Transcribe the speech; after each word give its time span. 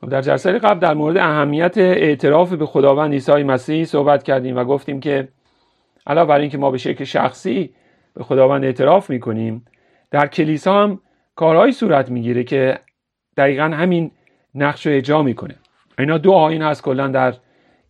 خب 0.00 0.08
در 0.08 0.20
جلسه 0.20 0.52
قبل 0.52 0.78
در 0.78 0.94
مورد 0.94 1.16
اهمیت 1.16 1.78
اعتراف 1.78 2.52
به 2.52 2.66
خداوند 2.66 3.12
عیسی 3.12 3.42
مسیح 3.42 3.84
صحبت 3.84 4.22
کردیم 4.22 4.56
و 4.56 4.64
گفتیم 4.64 5.00
که 5.00 5.28
علاوه 6.06 6.28
بر 6.28 6.40
اینکه 6.40 6.58
ما 6.58 6.70
به 6.70 6.78
شکل 6.78 7.04
شخصی 7.04 7.70
به 8.14 8.24
خداوند 8.24 8.64
اعتراف 8.64 9.10
می‌کنیم 9.10 9.64
در 10.10 10.26
کلیسا 10.26 10.82
هم 10.82 11.00
کارهایی 11.36 11.72
صورت 11.72 12.10
می‌گیره 12.10 12.44
که 12.44 12.78
دقیقا 13.36 13.64
همین 13.64 14.10
نقش 14.54 14.86
رو 14.86 14.92
اجرا 14.92 15.22
می‌کنه. 15.22 15.54
اینا 15.98 16.18
دو 16.18 16.32
آین 16.32 16.62
هست 16.62 16.82
کلا 16.82 17.08
در 17.08 17.34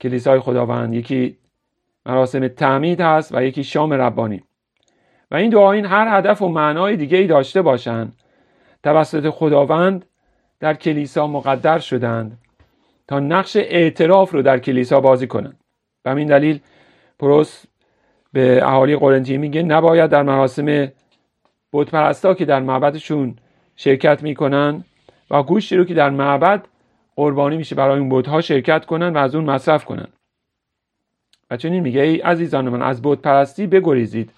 کلیسای 0.00 0.41
خداوند. 0.41 0.95
یکی 0.95 1.38
مراسم 2.07 2.48
تعمید 2.48 3.00
هست 3.00 3.34
و 3.34 3.45
یکی 3.45 3.64
شام 3.64 3.93
ربانی. 3.93 4.43
و 5.30 5.36
این 5.36 5.50
دو 5.50 5.61
آین 5.61 5.86
هر 5.86 6.18
هدف 6.18 6.43
و 6.43 6.48
معنای 6.48 6.96
دیگه 6.96 7.18
ای 7.18 7.27
داشته 7.27 7.62
باشند 7.62 8.16
توسط 8.82 9.30
خداوند 9.30 10.04
در 10.61 10.75
کلیسا 10.75 11.27
مقدر 11.27 11.79
شدند 11.79 12.38
تا 13.09 13.20
نقش 13.20 13.56
اعتراف 13.56 14.30
رو 14.33 14.42
در 14.42 14.59
کلیسا 14.59 15.01
بازی 15.01 15.27
کنند. 15.27 15.60
به 16.02 16.10
همین 16.10 16.29
دلیل 16.29 16.60
پروس 17.19 17.65
به 18.32 18.60
اهالی 18.62 18.96
قرنطیه 18.96 19.38
میگه 19.38 19.62
نباید 19.62 20.10
در 20.10 20.23
مراسم 20.23 20.88
بتپرستا 21.73 22.34
که 22.34 22.45
در 22.45 22.60
معبدشون 22.60 23.37
شرکت 23.77 24.23
می‌کنن 24.23 24.84
و 25.30 25.42
گوشتی 25.42 25.77
رو 25.77 25.84
که 25.84 25.95
در 25.95 26.10
معبد 26.10 26.68
قربانی 27.16 27.57
میشه 27.57 27.74
برای 27.74 27.98
اون 27.98 28.09
بتها 28.09 28.41
شرکت 28.41 28.87
کنن 28.87 29.12
و 29.12 29.18
از 29.18 29.34
اون 29.34 29.45
مصرف 29.45 29.84
کنن. 29.84 30.09
و 31.51 31.57
چنین 31.57 31.82
میگه 31.82 32.01
ای 32.01 32.16
عزیزان 32.16 32.68
من 32.68 32.82
از 32.82 33.01
بت 33.02 33.18
پرستی 33.18 33.66
بگریزید. 33.66 34.30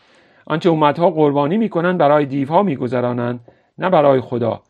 آنچه 0.47 0.71
امتها 0.71 1.11
قربانی 1.11 1.57
می‌کنن 1.57 1.99
برای 1.99 2.27
دیوها 2.27 2.63
میگذرانند 2.63 3.41
نه 3.79 3.91
برای 3.91 4.21
خدا. 4.21 4.63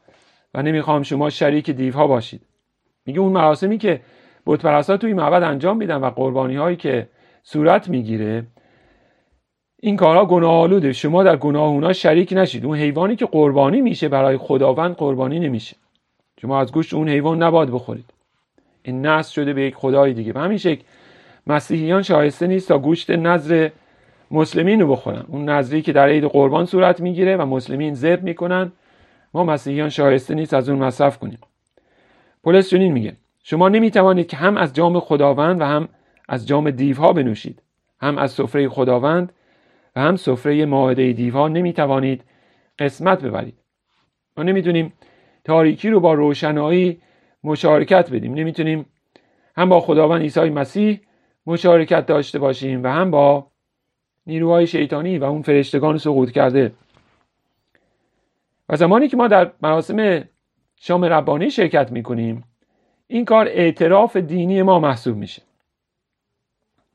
و 0.55 0.62
نمی‌خوام 0.62 1.02
شما 1.02 1.30
شریک 1.30 1.70
دیوها 1.70 2.07
باشید. 2.07 2.43
میگه 3.07 3.20
اون 3.20 3.33
مراسمی 3.33 3.79
که 3.79 4.01
بت 4.47 4.62
پرستا 4.62 4.97
توی 4.97 5.12
معبد 5.12 5.43
انجام 5.43 5.77
میدن 5.77 5.97
و 5.97 6.10
قربانی 6.10 6.57
هایی 6.57 6.77
که 6.77 7.09
صورت 7.43 7.88
می‌گیره 7.88 8.45
این 9.80 9.96
کارها 9.96 10.24
گناه 10.24 10.52
آلوده 10.52 10.93
شما 10.93 11.23
در 11.23 11.37
گناه 11.37 11.69
اونا 11.69 11.93
شریک 11.93 12.32
نشید. 12.37 12.65
اون 12.65 12.79
حیوانی 12.79 13.16
که 13.16 13.26
قربانی 13.26 13.80
میشه 13.80 14.09
برای 14.09 14.37
خداوند 14.37 14.95
قربانی 14.95 15.41
نمیشه. 15.41 15.76
شما 16.41 16.60
از 16.60 16.73
گوشت 16.73 16.95
اون 16.95 17.09
حیوان 17.09 17.43
نباید 17.43 17.71
بخورید. 17.71 18.04
این 18.82 19.07
نصر 19.07 19.32
شده 19.32 19.52
به 19.52 19.63
یک 19.63 19.74
خدای 19.74 20.13
دیگه. 20.13 20.32
به 20.32 20.41
همین 20.41 20.59
شکل 20.59 20.82
مسیحیان 21.46 22.02
شایسته 22.02 22.46
نیست 22.46 22.69
تا 22.69 22.79
گوشت 22.79 23.10
نظر 23.10 23.69
مسلمین 24.30 24.80
رو 24.80 24.88
بخورن. 24.88 25.24
اون 25.29 25.49
نظری 25.49 25.82
که 25.82 25.93
در 25.93 26.09
عید 26.09 26.24
قربان 26.24 26.66
صورت 26.66 27.01
می‌گیره 27.01 27.37
و 27.37 27.46
مسلمین 27.46 27.95
ذبح 27.95 28.23
می‌کنن. 28.23 28.73
ما 29.34 29.45
مسیحیان 29.45 29.88
شایسته 29.88 30.34
نیست 30.34 30.54
از 30.54 30.68
اون 30.68 30.79
مصرف 30.79 31.18
کنیم. 31.18 31.38
پولس 32.45 32.71
چنین 32.71 32.93
میگه. 32.93 33.16
شما 33.43 33.68
نمی‌توانید 33.68 34.26
که 34.26 34.37
هم 34.37 34.57
از 34.57 34.74
جام 34.74 35.01
خداوند 35.01 35.60
و 35.60 35.65
هم 35.65 35.88
از 36.29 36.48
جام 36.48 36.70
دیوها 36.70 37.12
بنوشید. 37.12 37.62
هم 38.01 38.18
از 38.18 38.32
سفره 38.32 38.68
خداوند 38.68 39.32
و 39.96 40.01
هم 40.01 40.16
سفره 40.16 40.65
ماهده 40.65 41.12
دیوها 41.12 41.48
نمی‌توانید 41.48 42.24
قسمت 42.79 43.23
ببرید. 43.23 43.54
ما 44.37 44.43
نمی‌تونیم 44.43 44.93
تاریکی 45.45 45.90
رو 45.90 46.01
با 46.01 46.15
روشنایی 46.15 47.01
مشارکت 47.45 48.10
بدیم. 48.13 48.35
نمی‌تونیم 48.35 48.87
هم 49.57 49.68
با 49.68 49.80
خداوند 49.80 50.23
عیسی 50.23 50.51
مسیح 50.51 51.01
مشارکت 51.46 52.07
داشته 52.07 52.38
باشیم 52.38 52.85
و 52.85 52.87
هم 52.87 53.10
با 53.10 53.46
نیروهای 54.26 54.66
شیطانی 54.66 55.18
و 55.18 55.24
اون 55.24 55.42
فرشتگان 55.42 55.98
سقوط 55.98 56.30
کرده 56.30 56.73
و 58.69 58.77
زمانی 58.77 59.09
که 59.09 59.16
ما 59.16 59.29
در 59.29 59.52
مراسم 59.63 60.29
شام 60.77 61.05
ربانی 61.05 61.51
شرکت 61.51 61.93
می‌کنیم 61.93 62.45
این 63.07 63.25
کار 63.25 63.47
اعتراف 63.49 64.16
دینی 64.16 64.62
ما 64.62 64.78
محسوب 64.78 65.16
میشه. 65.16 65.43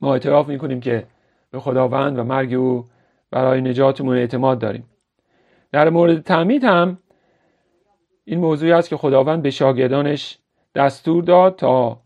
ما 0.01 0.13
اعتراف 0.13 0.47
می‌کنیم 0.47 0.79
که 0.79 1.07
به 1.51 1.59
خداوند 1.59 2.19
و 2.19 2.23
مرگ 2.23 2.53
او 2.53 2.85
برای 3.31 3.61
نجاتمون 3.61 4.17
اعتماد 4.17 4.59
داریم. 4.59 4.89
در 5.71 5.89
مورد 5.89 6.21
تعمید 6.23 6.63
هم 6.63 6.97
این 8.25 8.39
موضوعی 8.39 8.71
است 8.71 8.89
که 8.89 8.97
خداوند 8.97 9.41
به 9.41 9.49
شاگردانش 9.49 10.37
دستور 10.75 11.23
داد 11.23 11.55
تا 11.55 11.99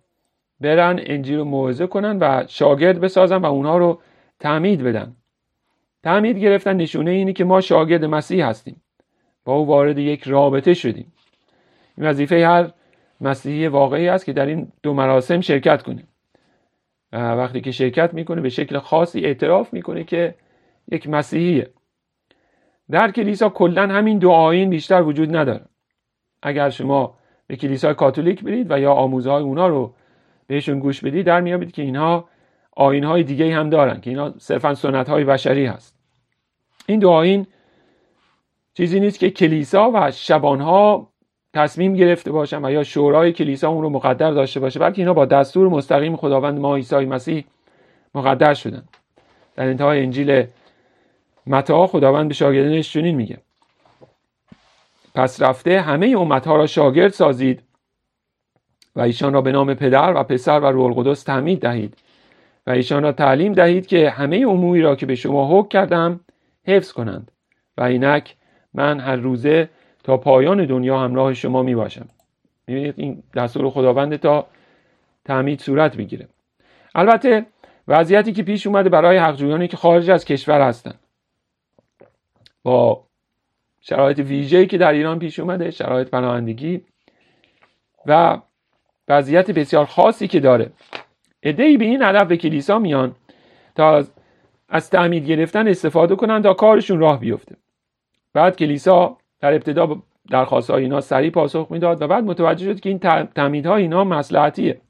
برن 0.59 1.00
انجیل 1.03 1.38
رو 1.38 1.46
موعظه 1.46 1.88
کنن 1.88 2.18
و 2.20 2.44
شاگرد 2.47 3.00
بسازن 3.00 3.38
و 3.38 3.46
اونها 3.46 3.78
رو 3.78 4.02
تعمید 4.40 4.84
بدن. 4.84 5.16
تعمید 6.03 6.38
گرفتن 6.38 6.75
نشونه 6.75 7.12
اینی 7.12 7.34
که 7.34 7.44
ما 7.44 7.62
شاگرد 7.62 8.06
مسیح 8.06 8.47
هستیم. 8.47 8.81
با 9.47 9.53
او 9.53 9.68
وارد 9.68 9.97
یک 9.97 10.24
رابطه 10.24 10.74
شدیم. 10.74 11.13
این 11.97 12.08
وظیفه 12.08 12.47
هر 12.47 12.72
مسیحی 13.22 13.68
واقعی 13.68 14.09
است 14.09 14.25
که 14.25 14.34
در 14.34 14.46
این 14.46 14.72
دو 14.84 14.94
مراسم 14.94 15.41
شرکت 15.41 15.84
کنه. 15.84 16.03
وقتی 17.13 17.62
که 17.62 17.72
شرکت 17.72 18.13
می‌کنه 18.13 18.41
به 18.41 18.50
شکل 18.50 18.80
خاصی 18.80 19.25
اعتراف 19.25 19.74
می‌کنه 19.74 20.03
که 20.03 20.35
یک 20.91 21.09
مسیحیه. 21.09 21.69
در 22.91 23.12
کلیسا 23.12 23.50
کلا 23.50 23.88
همین 23.88 24.19
دو 24.19 24.31
آین 24.31 24.69
بیشتر 24.69 25.02
وجود 25.02 25.35
نداره. 25.35 25.66
اگر 26.44 26.69
شما 26.69 27.18
به 27.47 27.56
کلیسای 27.56 27.94
کاتولیک 27.94 28.44
برید 28.44 28.72
و 28.72 28.79
یا 28.79 28.94
آموزهای 28.94 29.44
اونا 29.44 29.68
رو 29.68 29.94
بهشون 30.47 30.79
گوش 30.79 31.02
بدید 31.02 31.25
در 31.25 31.41
میابید 31.41 31.72
که 31.72 31.81
اینها 31.81 32.29
های 32.78 33.24
دیگه 33.24 33.56
هم 33.56 33.69
دارن 33.69 34.02
که 34.02 34.09
اینا 34.09 34.34
صرفا 34.38 34.74
سنت 34.74 35.09
های 35.09 35.24
بشری 35.24 35.66
هست. 35.66 35.96
این 36.88 37.00
دو 37.00 37.09
آین 37.09 37.47
چیزی 38.78 39.00
نیست 39.00 39.20
که 39.20 39.30
کلیسا 39.30 39.92
و 39.94 40.12
شبانها 40.12 41.12
تصمیم 41.54 41.94
گرفته 41.94 42.32
باشن 42.32 42.66
و 42.66 42.72
یا 42.72 42.84
شورای 42.84 43.32
کلیسا 43.32 43.70
اون 43.70 43.82
رو 43.82 43.90
مقدر 43.90 44.32
داشته 44.32 44.60
باشه. 44.60 44.80
بلکه 44.80 45.02
اینا 45.02 45.14
با 45.14 45.26
دستور 45.26 45.70
مستقیم 45.70 46.16
خداوند 46.16 46.60
ما 46.60 46.76
عیسی 46.76 46.96
مسیح 46.96 47.46
مقدر 48.16 48.54
شدن. 48.54 48.84
در 49.56 49.68
انتهای 49.68 50.04
انجیل 50.04 50.48
متا 51.48 51.88
خداوند 51.88 52.28
به 52.28 52.34
شاگردانش 52.34 52.94
چنین 52.94 53.16
میگه. 53.16 53.38
پس 55.16 55.42
رفته 55.42 55.82
همه 55.82 56.16
امتها 56.18 56.56
را 56.56 56.68
شاگرد 56.68 57.12
سازید 57.12 57.64
و 58.96 59.02
ایشان 59.02 59.34
را 59.34 59.42
به 59.42 59.52
نام 59.52 59.74
پدر 59.74 60.14
و 60.16 60.24
پسر 60.24 60.59
و 60.59 60.66
روح 60.66 60.86
القدس 60.86 61.24
تعمید 61.24 61.59
دهید 61.59 61.98
و 62.68 62.72
ایشان 62.72 63.04
را 63.04 63.12
تعلیم 63.12 63.54
دهید 63.54 63.88
که 63.88 64.09
همه 64.09 64.46
اموری 64.48 64.82
را 64.82 64.96
که 64.96 65.06
به 65.06 65.16
شما 65.16 65.59
حکم 65.59 65.68
کردم 65.68 66.20
حفظ 66.68 66.92
کنند 66.92 67.32
و 67.78 67.84
اینک 67.84 68.37
من 68.78 69.00
هر 69.00 69.16
روزه 69.16 69.70
تا 70.04 70.18
پایان 70.18 70.66
دنیا 70.66 71.00
همراه 71.00 71.34
شما 71.34 71.64
می 71.64 71.76
باشم 71.76 72.08
می‌بینید 72.68 72.94
این 72.98 73.24
دستور 73.36 73.70
خداوند 73.70 74.16
تا 74.16 74.48
تعمید 75.26 75.62
صورت 75.62 75.98
بگیره 75.98 76.28
البته 76.96 77.46
وضعیتی 77.88 78.34
که 78.34 78.44
پیش 78.44 78.68
اومده 78.68 78.90
برای 78.90 79.18
حقجویانی 79.18 79.68
که 79.68 79.78
خارج 79.78 80.10
از 80.10 80.26
کشور 80.26 80.62
هستند 80.62 81.00
با 82.64 83.04
شرایط 83.82 84.20
ویژه‌ای 84.20 84.68
که 84.68 84.78
در 84.78 84.92
ایران 84.92 85.20
پیش 85.20 85.40
اومده 85.40 85.72
شرایط 85.72 86.09
پناهندگی 86.09 86.82
و 88.06 88.42
وضعیت 89.08 89.52
بسیار 89.52 89.86
خاصی 89.86 90.28
که 90.28 90.40
داره. 90.40 90.72
ای 91.44 91.78
به 91.78 91.86
این 91.86 92.02
هدف 92.02 92.28
به 92.28 92.38
کلیسا 92.38 92.80
میان 92.80 93.16
تا 93.76 94.04
از 94.70 94.90
تعمید 94.90 95.26
گرفتن 95.26 95.68
استفاده 95.68 96.16
کنند 96.16 96.44
تا 96.44 96.54
کارشون 96.54 97.00
راه 97.00 97.20
بیفته. 97.20 97.56
بعد 98.38 98.58
کلیسا 98.58 99.18
در 99.40 99.53
ابتدا 99.53 100.02
درخواست 100.30 100.72
های 100.72 100.84
اینا 100.84 101.02
سریع 101.02 101.30
پاسخ 101.30 101.68
می‌داد 101.70 102.02
و 102.02 102.08
بعد 102.08 102.24
متوجه 102.24 102.74
شد 102.74 102.80
که 102.80 102.90
این 102.90 103.00
تعمیدها 103.25 103.75
اینا 103.75 104.03
مصلحتیه 104.03 104.81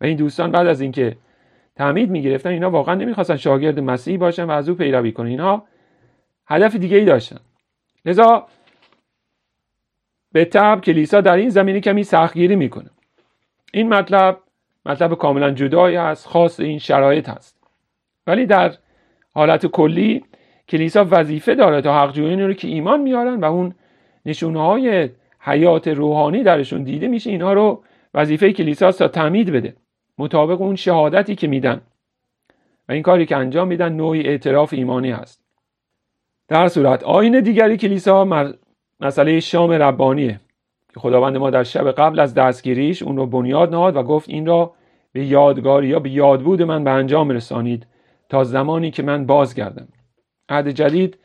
و 0.00 0.04
این 0.04 0.16
دوستان 0.16 0.50
بعد 0.50 0.66
از 0.66 0.80
اینکه 0.80 1.16
تعمید 1.76 2.10
می‌گرفتن 2.10 2.50
اینا 2.50 2.70
واقعا 2.70 2.94
نمی‌خواستن 2.94 3.36
شاگرد 3.36 3.80
مسیحی 3.80 4.18
باشن 4.18 4.44
و 4.44 4.50
از 4.50 4.68
او 4.68 4.74
پیروی 4.74 5.12
کنن. 5.12 5.26
اینها 5.26 5.64
هدف 6.46 6.76
دیگه 6.76 6.96
ای 6.96 7.04
داشتن. 7.04 7.40
لذا 8.04 8.46
به 10.32 10.44
تب 10.44 10.80
کلیسا 10.80 11.20
در 11.20 11.36
این 11.36 11.48
زمینه 11.48 11.80
کمی 11.80 12.02
سختگیری 12.04 12.56
می‌کنه. 12.56 12.90
این 13.72 13.88
مطلب 13.88 14.40
مطلب 14.86 15.14
کاملا 15.14 15.50
جدایی 15.50 15.96
است 15.96 16.26
خاص 16.26 16.60
این 16.60 16.78
شرایط 16.78 17.28
هست. 17.28 17.56
ولی 18.26 18.46
در 18.46 18.74
حالت 19.34 19.66
کلی 19.66 20.24
کلیسا 20.68 21.06
وظیفه 21.10 21.54
داره 21.54 21.80
تا 21.80 22.02
حقجویانی 22.02 22.42
رو 22.42 22.52
که 22.52 22.68
ایمان 22.68 23.00
میارن 23.00 23.40
و 23.40 23.44
اون 23.44 23.74
نشونه 24.26 24.60
های 24.60 25.08
حیات 25.40 25.88
روحانی 25.88 26.42
درشون 26.42 26.82
دیده 26.82 27.08
میشه 27.08 27.30
اینها 27.30 27.52
رو 27.52 27.82
وظیفه 28.14 28.52
کلیسا 28.52 28.92
تا 28.92 29.08
تعمید 29.08 29.50
بده. 29.50 29.76
مطابق 30.18 30.60
اون 30.60 30.76
شهادتی 30.76 31.34
که 31.34 31.46
میدن. 31.46 31.80
و 32.88 32.92
این 32.92 33.02
کاری 33.02 33.26
که 33.26 33.36
انجام 33.36 33.68
میدن 33.68 33.92
نوعی 33.92 34.22
اعتراف 34.22 34.72
ایمانی 34.72 35.10
هست. 35.10 35.44
در 36.48 36.68
صورت 36.68 37.02
آین 37.02 37.40
دیگری 37.40 37.76
کلیسا 37.76 38.48
مسئله 39.00 39.40
شام 39.40 39.70
ربانیه 39.70 40.40
که 40.94 41.00
خداوند 41.00 41.36
ما 41.36 41.50
در 41.50 41.62
شب 41.62 41.90
قبل 41.90 42.20
از 42.20 42.34
دستگیریش 42.34 43.02
اون 43.02 43.16
رو 43.16 43.26
بنیاد 43.26 43.70
نهاد 43.70 43.96
و 43.96 44.02
گفت 44.02 44.28
این 44.28 44.46
را 44.46 44.74
به 45.12 45.24
یادگاری 45.24 45.88
یا 45.88 45.98
به 45.98 46.10
یادبود 46.10 46.62
من 46.62 46.84
به 46.84 46.90
انجام 46.90 47.30
رسانید 47.30 47.86
تا 48.28 48.44
زمانی 48.44 48.90
که 48.90 49.02
من 49.02 49.26
بازگردم. 49.26 49.88
عهد 50.48 50.68
جدید 50.68 51.18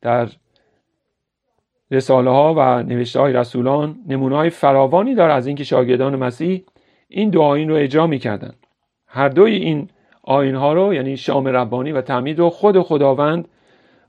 در 0.00 0.28
رساله 1.90 2.30
ها 2.30 2.54
و 2.56 2.82
نوشته 2.82 3.20
های 3.20 3.32
رسولان 3.32 3.98
نمونه 4.08 4.36
های 4.36 4.50
فراوانی 4.50 5.14
داره 5.14 5.32
از 5.32 5.46
اینکه 5.46 5.64
شاگردان 5.64 6.16
مسیح 6.16 6.64
این 7.08 7.30
دو 7.30 7.42
آین 7.42 7.68
رو 7.68 7.74
اجرا 7.74 8.06
می‌کردن 8.06 8.54
هر 9.06 9.28
دوی 9.28 9.54
این 9.54 9.88
آین 10.22 10.54
ها 10.54 10.72
رو 10.72 10.94
یعنی 10.94 11.16
شام 11.16 11.48
ربانی 11.48 11.92
و 11.92 12.00
تعمید 12.00 12.38
رو 12.38 12.50
خود 12.50 12.82
خداوند 12.82 13.48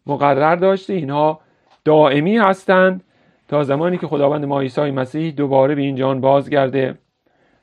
مقرر 0.05 0.55
داشته. 0.55 0.93
اینها 0.93 1.41
دائمی 1.85 2.37
هستند 2.37 3.03
تا 3.47 3.63
زمانی 3.63 3.97
که 3.97 4.07
خداوند 4.07 4.45
ما 4.45 4.61
عیسی 4.61 4.91
مسیح 4.91 5.31
دوباره 5.31 5.75
به 5.75 5.81
این 5.81 5.95
جان 5.95 6.21
بازگرده 6.21 6.97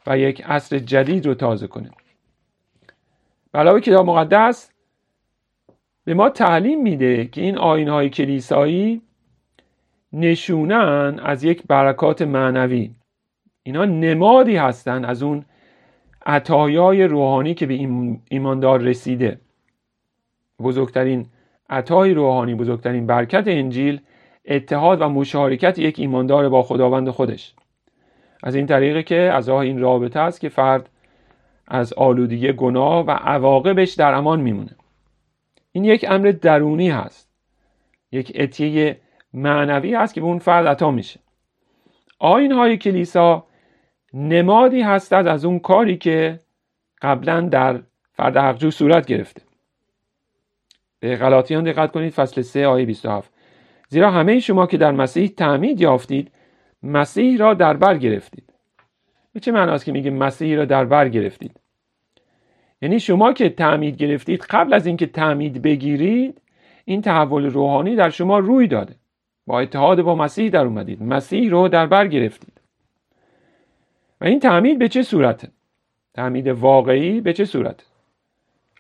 و 0.07 0.19
یک 0.19 0.43
عصر 0.47 0.79
جدید 0.79 1.27
رو 1.27 1.35
تازه 1.35 1.67
کنه. 1.67 1.91
علاوه 3.55 3.81
کتاب 3.81 4.07
مقدس 4.07 4.71
به 6.09 6.15
ما 6.15 6.31
تعلیم 6.31 6.83
میده 6.83 7.25
که 7.25 7.41
این 7.41 7.59
آین 7.59 7.89
های 7.89 8.11
کلیسایی 8.11 9.03
نشونن 10.13 11.21
از 11.23 11.45
یک 11.45 11.63
برکات 11.67 12.23
معنوی. 12.23 12.91
اینا 13.63 13.85
نمادی 13.85 14.57
هستند 14.57 15.05
از 15.05 15.23
اون 15.23 15.45
عطایای 16.27 17.05
روحانی 17.05 17.55
که 17.55 17.67
به 17.67 17.75
ایماندار 18.31 18.81
رسیده. 18.81 19.41
بزرگترین 20.63 21.27
عطای 21.71 22.15
روحانی 22.15 22.55
بزرگترین 22.55 23.07
برکت 23.07 23.45
انجیل 23.47 24.01
اتحاد 24.45 25.01
و 25.01 25.09
مشارکت 25.09 25.79
یک 25.79 25.99
ایماندار 25.99 26.49
با 26.49 26.63
خداوند 26.63 27.11
خودش. 27.11 27.55
از 28.43 28.55
این 28.55 28.67
طریقه 28.67 29.03
که 29.03 29.17
از 29.17 29.49
راه 29.49 29.59
این 29.59 29.81
رابطه 29.81 30.21
است 30.21 30.41
که 30.41 30.49
فرد 30.49 30.91
از 31.67 31.93
آلودگی 31.93 32.53
گناه 32.53 33.07
و 33.07 33.11
عواقبش 33.11 33.93
در 33.93 34.15
امان 34.15 34.41
میمونه. 34.41 34.78
این 35.73 35.85
یک 35.85 36.05
امر 36.09 36.31
درونی 36.31 36.91
هست. 36.91 37.29
یک 38.13 38.33
اتیه 38.35 39.01
معنوی 39.35 39.95
هست 39.95 40.15
که 40.15 40.21
به 40.21 40.27
اون 40.27 40.39
فرد 40.39 40.67
عطا 40.67 40.91
میشه. 40.91 41.21
آین 42.19 42.53
های 42.53 42.77
کلیسا 42.77 43.47
نمادی 44.13 44.83
هستد 44.83 45.27
از 45.27 45.45
اون 45.45 45.59
کاری 45.59 45.97
که 45.97 46.39
قبلا 47.03 47.41
در 47.41 47.83
فرد 48.13 48.37
حقجو 48.37 48.71
صورت 48.71 49.07
گرفته. 49.07 49.43
به 51.01 51.17
غلاطیان 51.17 51.65
دقت 51.65 51.93
کنید 51.93 52.13
فصل 52.13 52.43
3 52.43 52.67
آیه 52.67 52.87
27 52.87 53.33
زیرا 53.89 54.11
همه 54.11 54.41
شما 54.41 54.67
که 54.67 54.77
در 54.77 54.93
مسیح 54.93 55.29
تعمید 55.29 55.81
یافتید 55.81 56.33
مسیح 56.83 57.39
را 57.39 57.55
در 57.55 57.77
بر 57.77 57.99
گرفتید. 57.99 58.53
به 59.33 59.41
چه 59.41 59.53
معناست 59.53 59.85
که 59.85 59.93
میگه 59.93 60.11
مسیح 60.11 60.57
را 60.57 60.65
در 60.65 60.85
بر 60.85 61.09
گرفتید؟ 61.09 61.61
یعنی 62.83 63.01
شما 63.01 63.33
که 63.33 63.49
تعمید 63.49 63.97
گرفتید 63.97 64.41
قبل 64.51 64.75
از 64.75 64.87
اینکه 64.87 65.07
تعمید 65.07 65.63
بگیرید 65.63 66.41
این 66.85 67.03
تحول 67.03 67.47
روحانی 67.47 67.97
در 67.97 68.11
شما 68.11 68.39
روی 68.39 68.67
داده. 68.67 68.95
با 69.47 69.61
اتحاد 69.61 70.03
با 70.03 70.15
مسیح 70.15 70.51
در 70.51 70.65
اومدید. 70.65 71.03
مسیح 71.03 71.51
رو 71.51 71.69
در 71.69 71.87
بر 71.87 72.07
گرفتید. 72.07 72.61
و 74.21 74.25
این 74.25 74.41
تعمید 74.41 74.79
به 74.79 74.89
چه 74.89 75.03
صورته؟ 75.03 75.49
تعمید 76.15 76.47
واقعی 76.47 77.21
به 77.21 77.33
چه 77.33 77.45
صورته؟ 77.45 77.85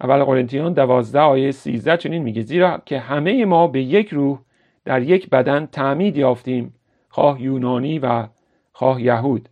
اول 0.00 0.24
قرنتیان 0.24 0.72
دوازده 0.72 1.20
آیه 1.20 1.50
13 1.50 1.96
چنین 1.96 2.22
میگه 2.22 2.42
زیرا 2.42 2.82
که 2.86 2.98
همه 2.98 3.44
ما 3.44 3.66
به 3.66 3.82
یک 3.82 4.08
روح 4.08 4.38
در 4.84 5.02
یک 5.02 5.30
بدن 5.30 5.66
تعمید 5.66 6.16
یافتیم 6.16 6.74
خواه 7.08 7.42
یونانی 7.42 7.98
و 7.98 8.26
خواه 8.72 9.02
یهود. 9.02 9.48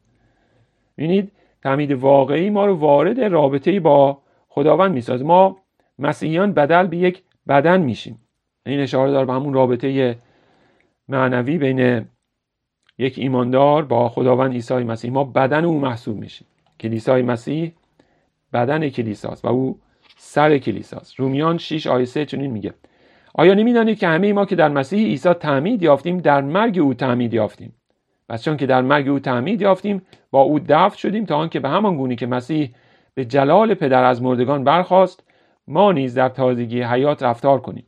ببینید 0.99 1.33
تعمید 1.63 1.93
واقعی 1.93 2.51
ما 2.51 2.67
رو 2.67 2.75
وارد 2.75 3.21
رابطه 3.21 3.81
با 3.81 4.19
خداوند 4.59 4.93
می‌سازه. 4.93 5.25
ما 5.25 5.57
مسیحیان 5.99 6.53
بدل 6.53 6.87
به 6.87 6.97
یک 6.97 7.23
بدن 7.49 7.81
میشیم. 7.81 8.21
این 8.67 8.81
اشاره 8.81 9.11
داره 9.11 9.27
به 9.27 9.33
همون 9.33 9.55
رابطه 9.55 10.19
معنوی 11.09 11.59
بین 11.59 12.07
یک 12.99 13.19
ایماندار 13.19 13.85
با 13.85 14.09
خداوند 14.09 14.53
عیسی 14.53 14.75
مسیح. 14.75 15.11
ما 15.11 15.25
بدن 15.25 15.65
او 15.65 15.81
محسوب 15.81 16.19
میشیم. 16.19 16.47
کلیسای 16.81 17.23
مسیح 17.23 17.73
بدن 18.53 18.89
کلیساست 18.89 19.45
و 19.45 19.49
او 19.49 19.79
سر 20.17 20.59
کلیساست 20.59 21.21
رومیان 21.21 21.59
6 21.59 21.87
آیه 21.87 22.05
3 22.05 22.25
چنین 22.25 22.51
میگه. 22.51 22.75
آیا 23.35 23.55
نمی‌دانید 23.55 23.99
که 23.99 24.09
همه 24.09 24.33
ما 24.33 24.45
که 24.45 24.57
در 24.57 24.69
مسیح 24.69 25.07
عیسی 25.07 25.33
تعمید 25.33 25.83
یافتیم 25.83 26.19
در 26.19 26.41
مرگ 26.41 26.79
او 26.79 26.95
تعمید 26.95 27.35
یافتیم؟ 27.35 27.73
پس 28.29 28.45
چون 28.45 28.57
که 28.57 28.67
در 28.67 28.83
مرگ 28.83 29.09
او 29.09 29.19
تعمید 29.19 29.63
یافتیم 29.63 30.03
با 30.31 30.41
او 30.41 30.59
دفن 30.59 30.97
شدیم 30.97 31.25
تا 31.25 31.37
آنکه 31.37 31.61
به 31.61 31.69
همان 31.69 31.97
گونه 31.97 32.17
که 32.17 32.27
مسیح 32.27 32.71
به 33.17 33.25
جلال 33.25 33.75
پدر 33.75 34.05
از 34.05 34.23
مردگان 34.23 34.65
برخواست 34.65 35.25
ما 35.69 35.93
نیز 35.93 36.15
در 36.15 36.29
تازگی 36.29 36.83
حیات 36.83 37.23
رفتار 37.23 37.61
کنیم. 37.61 37.87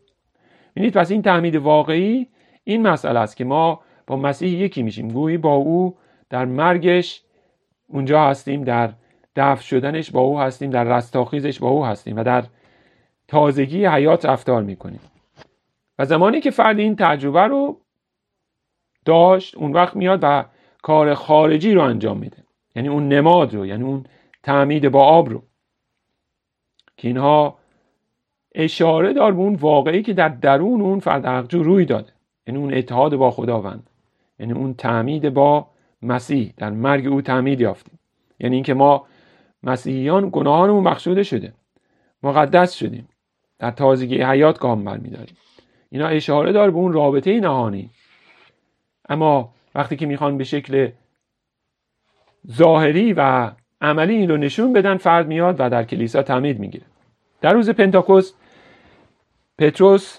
ببینید 0.77 0.95
پس 0.95 1.11
این 1.11 1.23
تعمید 1.23 1.57
واقعی 1.57 2.27
این 2.65 2.83
مسئله 2.83 3.19
است 3.21 3.37
که 3.37 3.45
ما 3.45 3.81
با 4.07 4.17
مسیح 4.17 4.51
یکی 4.51 4.83
میشیم. 4.83 5.09
گویی 5.09 5.39
با 5.39 5.55
او 5.55 5.97
در 6.31 6.45
مرگش 6.45 7.23
اونجا 7.87 8.25
هستیم 8.25 8.65
در 8.65 8.93
دفع 9.37 9.63
شدنش 9.63 10.11
با 10.11 10.21
او 10.21 10.41
هستیم 10.41 10.71
در 10.71 10.85
رستاخیزش 10.85 11.59
با 11.59 11.69
او 11.69 11.87
هستیم 11.87 12.17
و 12.17 12.25
در 12.25 12.45
تازگی 13.29 13.87
حیات 13.87 14.27
رفتار 14.27 14.63
می‌کنیم. 14.63 15.01
و 15.99 16.05
زمانی 16.05 16.41
که 16.41 16.51
فرد 16.51 16.79
این 16.79 16.97
تجربه 16.97 17.41
رو 17.41 17.81
داشت 19.05 19.57
اون 19.57 19.73
وقت 19.73 19.97
میاد 19.97 20.19
و 20.23 20.45
کار 20.83 21.15
خارجی 21.15 21.75
رو 21.75 21.83
انجام 21.83 22.19
میده. 22.19 22.45
یعنی 22.77 22.89
اون 22.89 23.09
نماد 23.09 23.55
رو 23.55 23.67
یعنی 23.67 23.85
اون 23.85 24.05
تعمید 24.49 24.89
با 24.89 25.05
آب 25.05 25.29
رو. 25.29 25.43
که 26.97 27.09
اینها 27.09 27.59
اشاره 28.55 29.13
دار 29.13 29.33
به 29.33 29.39
اون 29.39 29.55
واقعی 29.55 30.03
که 30.03 30.13
در 30.13 30.29
درون 30.29 30.81
اون 30.81 31.01
فرد 31.01 31.27
حقجو 31.27 31.63
روی 31.63 31.85
داده. 31.85 32.13
یعنی 32.47 32.61
اون 32.61 32.75
اتحاد 32.75 33.17
با 33.17 33.31
خداوند. 33.31 33.91
یعنی 34.39 34.53
اون 34.53 34.75
تعمید 34.75 35.29
با 35.29 35.71
مسیح. 36.03 36.55
در 36.57 36.71
مرگ 36.71 37.07
او 37.07 37.23
تعمید 37.23 37.61
یافتیم. 37.61 37.99
یعنی 38.41 38.55
اینکه 38.55 38.75
ما 38.75 39.07
مسیحیان 39.63 40.29
گناهانمون 40.33 40.85
مخشوده 40.85 41.23
شده. 41.23 41.53
مقدس 42.23 42.73
شدیم. 42.73 43.09
در 43.59 43.71
تازگی 43.71 44.23
حیات 44.23 44.59
گام 44.59 44.85
برمیداریم. 44.85 45.37
اینا 45.91 46.07
اشاره 46.07 46.53
داره 46.53 46.71
به 46.71 46.77
اون 46.77 46.93
رابطه 46.93 47.41
نهانی. 47.41 47.91
اما 49.09 49.55
وقتی 49.75 49.97
که 49.97 50.07
می‌خوان 50.07 50.39
به 50.39 50.45
شکل 50.45 50.91
ظاهری 52.53 53.13
و 53.13 53.51
عملی 53.81 54.15
این 54.15 54.29
رو 54.29 54.37
نشون 54.37 54.73
بدن 54.73 54.97
فرد 54.97 55.27
میاد 55.27 55.57
و 55.59 55.71
در 55.71 55.85
کلیسا 55.85 56.23
تعمید 56.23 56.59
می‌گیره. 56.59 56.85
در 57.41 57.53
روز 57.53 57.71
پنتاکوست 57.71 58.35
پتروس 59.59 60.19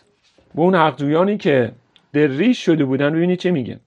به 0.56 0.62
اون 0.62 0.76
حقجویانی 0.76 1.38
که 1.38 1.72
در 2.14 2.28
ریش 2.28 2.66
شده 2.66 2.86
بودن 2.86 3.14
ببینید 3.14 3.40
چه 3.40 3.52
میگه؟ 3.52 3.80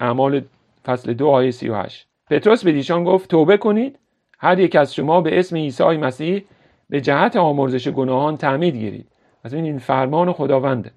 اعمال 0.00 0.42
فصل 0.84 1.12
دو 1.12 1.28
آیه 1.28 1.50
سی 1.50 1.68
و 1.68 1.74
هشت. 1.74 2.06
پتروس 2.30 2.64
به 2.64 2.72
دیشان 2.72 3.04
گفت 3.04 3.30
توبه 3.30 3.56
کنید 3.56 3.98
هر 4.38 4.58
یک 4.58 4.76
از 4.76 4.94
شما 4.94 5.20
به 5.20 5.38
اسم 5.38 5.56
عیسی 5.56 5.84
مسیح 5.84 6.44
به 6.90 7.00
جهت 7.00 7.36
آمرزش 7.36 7.88
گناهان 7.88 8.36
تعمید 8.36 8.76
گیرید. 8.76 9.06
از 9.44 9.54
این 9.54 9.64
این 9.64 9.78
فرمان 9.78 10.32
خداونده. 10.32 10.90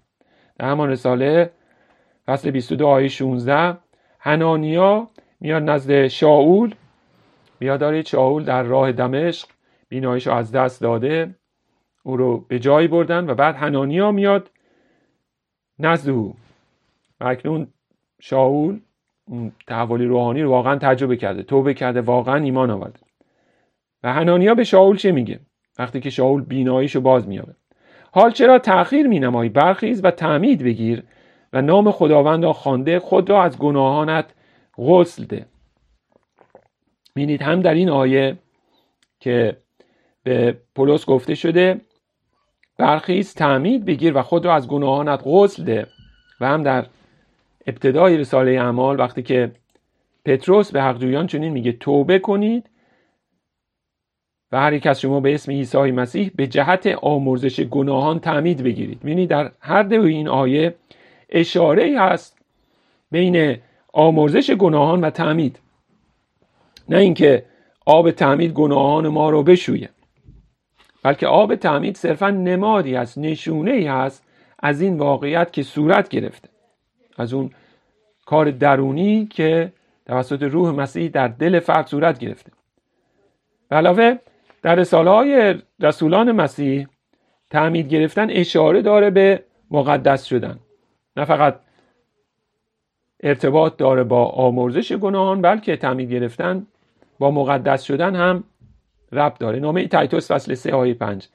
در 0.60 0.70
همان 0.70 0.90
رساله 0.90 1.52
فصل 2.26 2.52
22 2.52 2.88
آیه 2.88 3.08
16 3.08 3.78
هنانیا 4.20 5.08
میاد 5.40 5.64
نزد 5.64 6.08
شاول 6.08 6.74
میاد 7.60 7.80
دارید 7.80 8.06
شاول 8.06 8.44
در 8.44 8.64
راه 8.64 8.92
دمشق 8.92 9.48
بینایش 9.90 10.28
رو 10.28 10.34
از 10.34 10.52
دست 10.52 10.82
داده 10.82 11.36
او 12.04 12.18
رو 12.18 12.38
به 12.48 12.60
جایی 12.60 12.88
بردن 12.88 13.30
و 13.30 13.36
بعد 13.36 13.56
هنانیا 13.56 14.12
میاد 14.12 14.52
نزد 15.80 16.10
او. 16.10 16.36
و 17.20 17.28
اکنون 17.28 17.68
شاول 18.22 18.80
تحولی 19.68 20.06
روحانی 20.06 20.42
رو 20.42 20.50
واقعا 20.50 20.76
تجربه 20.76 21.18
کرده 21.18 21.44
توبه 21.44 21.74
کرده 21.74 22.02
واقعا 22.02 22.44
ایمان 22.44 22.70
آورده. 22.70 23.00
و 24.04 24.14
هنانیا 24.14 24.56
به 24.56 24.64
شاول 24.64 24.98
چه 24.98 25.12
میگه؟ 25.12 25.40
وقتی 25.80 26.00
که 26.00 26.10
شاول 26.10 26.42
بیناییشو 26.42 27.02
باز 27.02 27.28
میابه 27.28 27.54
حال 28.12 28.32
چرا 28.32 28.60
تأخیر 28.60 29.08
می 29.08 29.20
نمایی 29.20 29.50
برخیز 29.50 30.04
و 30.04 30.12
تعمید 30.12 30.64
بگیر 30.64 31.04
و 31.54 31.62
نام 31.62 31.92
خداوند 31.92 32.44
را 32.44 32.54
خوانده 32.54 33.00
خود 33.00 33.30
را 33.30 33.44
از 33.44 33.58
گناهانت 33.58 34.26
غسل 34.78 35.24
ده. 35.24 35.46
بینید 37.18 37.42
هم 37.42 37.62
در 37.62 37.74
این 37.74 37.90
آیه 37.90 38.38
که 39.20 39.58
به 40.24 40.58
پولس 40.76 41.06
گفته 41.06 41.36
شده 41.36 41.82
برخیز 42.78 43.34
تعمید 43.34 43.86
بگیر 43.86 44.18
و 44.18 44.22
خود 44.22 44.46
را 44.46 44.56
از 44.56 44.68
گناهانت 44.68 45.22
غسل 45.26 45.64
ده. 45.64 45.88
و 46.42 46.48
هم 46.48 46.64
در 46.64 46.86
ابتدای 47.68 48.18
رساله 48.18 48.52
اعمال 48.52 49.00
وقتی 49.00 49.24
که 49.24 49.52
پتروس 50.26 50.72
به 50.72 50.82
حقجویان 50.82 51.28
چنین 51.28 51.54
میگه 51.54 51.72
توبه 51.72 52.20
کنید. 52.20 52.70
و 54.52 54.60
هر 54.60 54.74
یک 54.74 54.88
از 54.88 55.02
شما 55.02 55.20
به 55.20 55.34
اسم 55.34 55.52
عیسی 55.52 55.92
مسیح 55.92 56.32
به 56.36 56.48
جهت 56.48 56.88
آمرزش 56.88 57.60
گناهان 57.60 58.20
تعمید 58.20 58.64
بگیرید. 58.64 59.00
ببینید 59.00 59.30
در 59.30 59.52
هر 59.60 59.84
دو 59.84 60.02
این 60.02 60.28
آیه 60.28 60.76
اشاره 61.30 61.84
ای 61.84 61.96
هست 61.96 62.38
بین 63.12 63.58
آمرزش 63.94 64.52
گناهان 64.52 65.02
و 65.02 65.10
تعمید. 65.10 65.60
نه 66.90 66.98
اینکه 66.98 67.46
آب 67.86 68.12
تعمید 68.12 68.52
گناهان 68.52 69.08
ما 69.08 69.30
رو 69.30 69.44
بشویه 69.44 69.90
بلکه 71.04 71.28
آب 71.28 71.56
تعمید 71.56 71.98
صرفا 71.98 72.30
نمادی 72.30 72.96
است 72.96 73.18
نشونه 73.18 73.72
ای 73.72 73.88
هست 73.88 74.24
از 74.60 74.82
این 74.82 74.98
واقعیت 74.98 75.54
که 75.54 75.64
صورت 75.64 76.10
گرفته. 76.10 76.50
از 77.18 77.34
اون 77.34 77.52
کار 78.26 78.52
درونی 78.52 79.26
که 79.26 79.74
توسط 80.06 80.44
روح 80.44 80.72
مسیح 80.72 81.10
در 81.10 81.28
دل 81.28 81.60
فرد 81.60 81.88
صورت 81.88 82.20
گرفته. 82.20 82.52
به 83.70 83.76
علاوه 83.76 84.16
در 84.62 84.76
رساله 84.76 85.10
های 85.10 85.56
رسولان 85.80 86.32
مسیح 86.32 86.88
تعمید 87.50 87.88
گرفتن 87.88 88.30
اشاره 88.30 88.82
داره 88.82 89.10
به 89.10 89.44
مقدس 89.72 90.24
شدن. 90.24 90.60
نه 91.18 91.26
فقط 91.26 91.60
ارتباط 93.24 93.78
داره 93.78 94.04
با 94.04 94.26
آمرزش 94.26 94.92
گناهان 94.94 95.42
بلکه 95.42 95.78
تعمید 95.78 96.12
گرفتن 96.12 96.68
با 97.20 97.32
مقدس 97.32 97.84
شدن 97.84 98.16
هم 98.16 98.44
ربط 99.12 99.40
داره. 99.40 99.60
نامه 99.60 99.88
تایتوس 99.88 100.32
فصل 100.32 100.54
3 100.54 100.72
آیه 100.72 100.94
5 100.94 101.28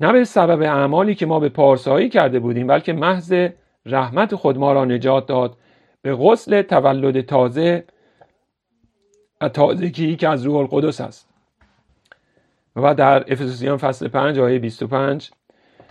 نه 0.00 0.12
به 0.12 0.24
سبب 0.24 0.62
اعمالی 0.62 1.14
که 1.14 1.26
ما 1.26 1.40
به 1.40 1.48
پارسایی 1.48 2.08
کرده 2.08 2.38
بودیم 2.38 2.66
بلکه 2.66 2.92
محض 2.92 3.48
رحمت 3.86 4.34
خود 4.34 4.58
ما 4.58 4.72
را 4.72 4.84
نجات 4.84 5.26
داد. 5.26 5.56
به 6.02 6.14
غسل 6.14 6.62
تولد 6.62 7.20
تازه 7.20 7.84
و 9.40 9.48
تازگی 9.48 10.16
که 10.16 10.28
از 10.28 10.46
روح 10.46 10.56
القدس 10.56 11.00
است. 11.00 11.30
و 12.76 12.94
در 12.94 13.32
افسوسیان 13.32 13.76
فصل 13.76 14.08
5 14.08 14.38
آیه 14.38 14.58
25 14.58 15.30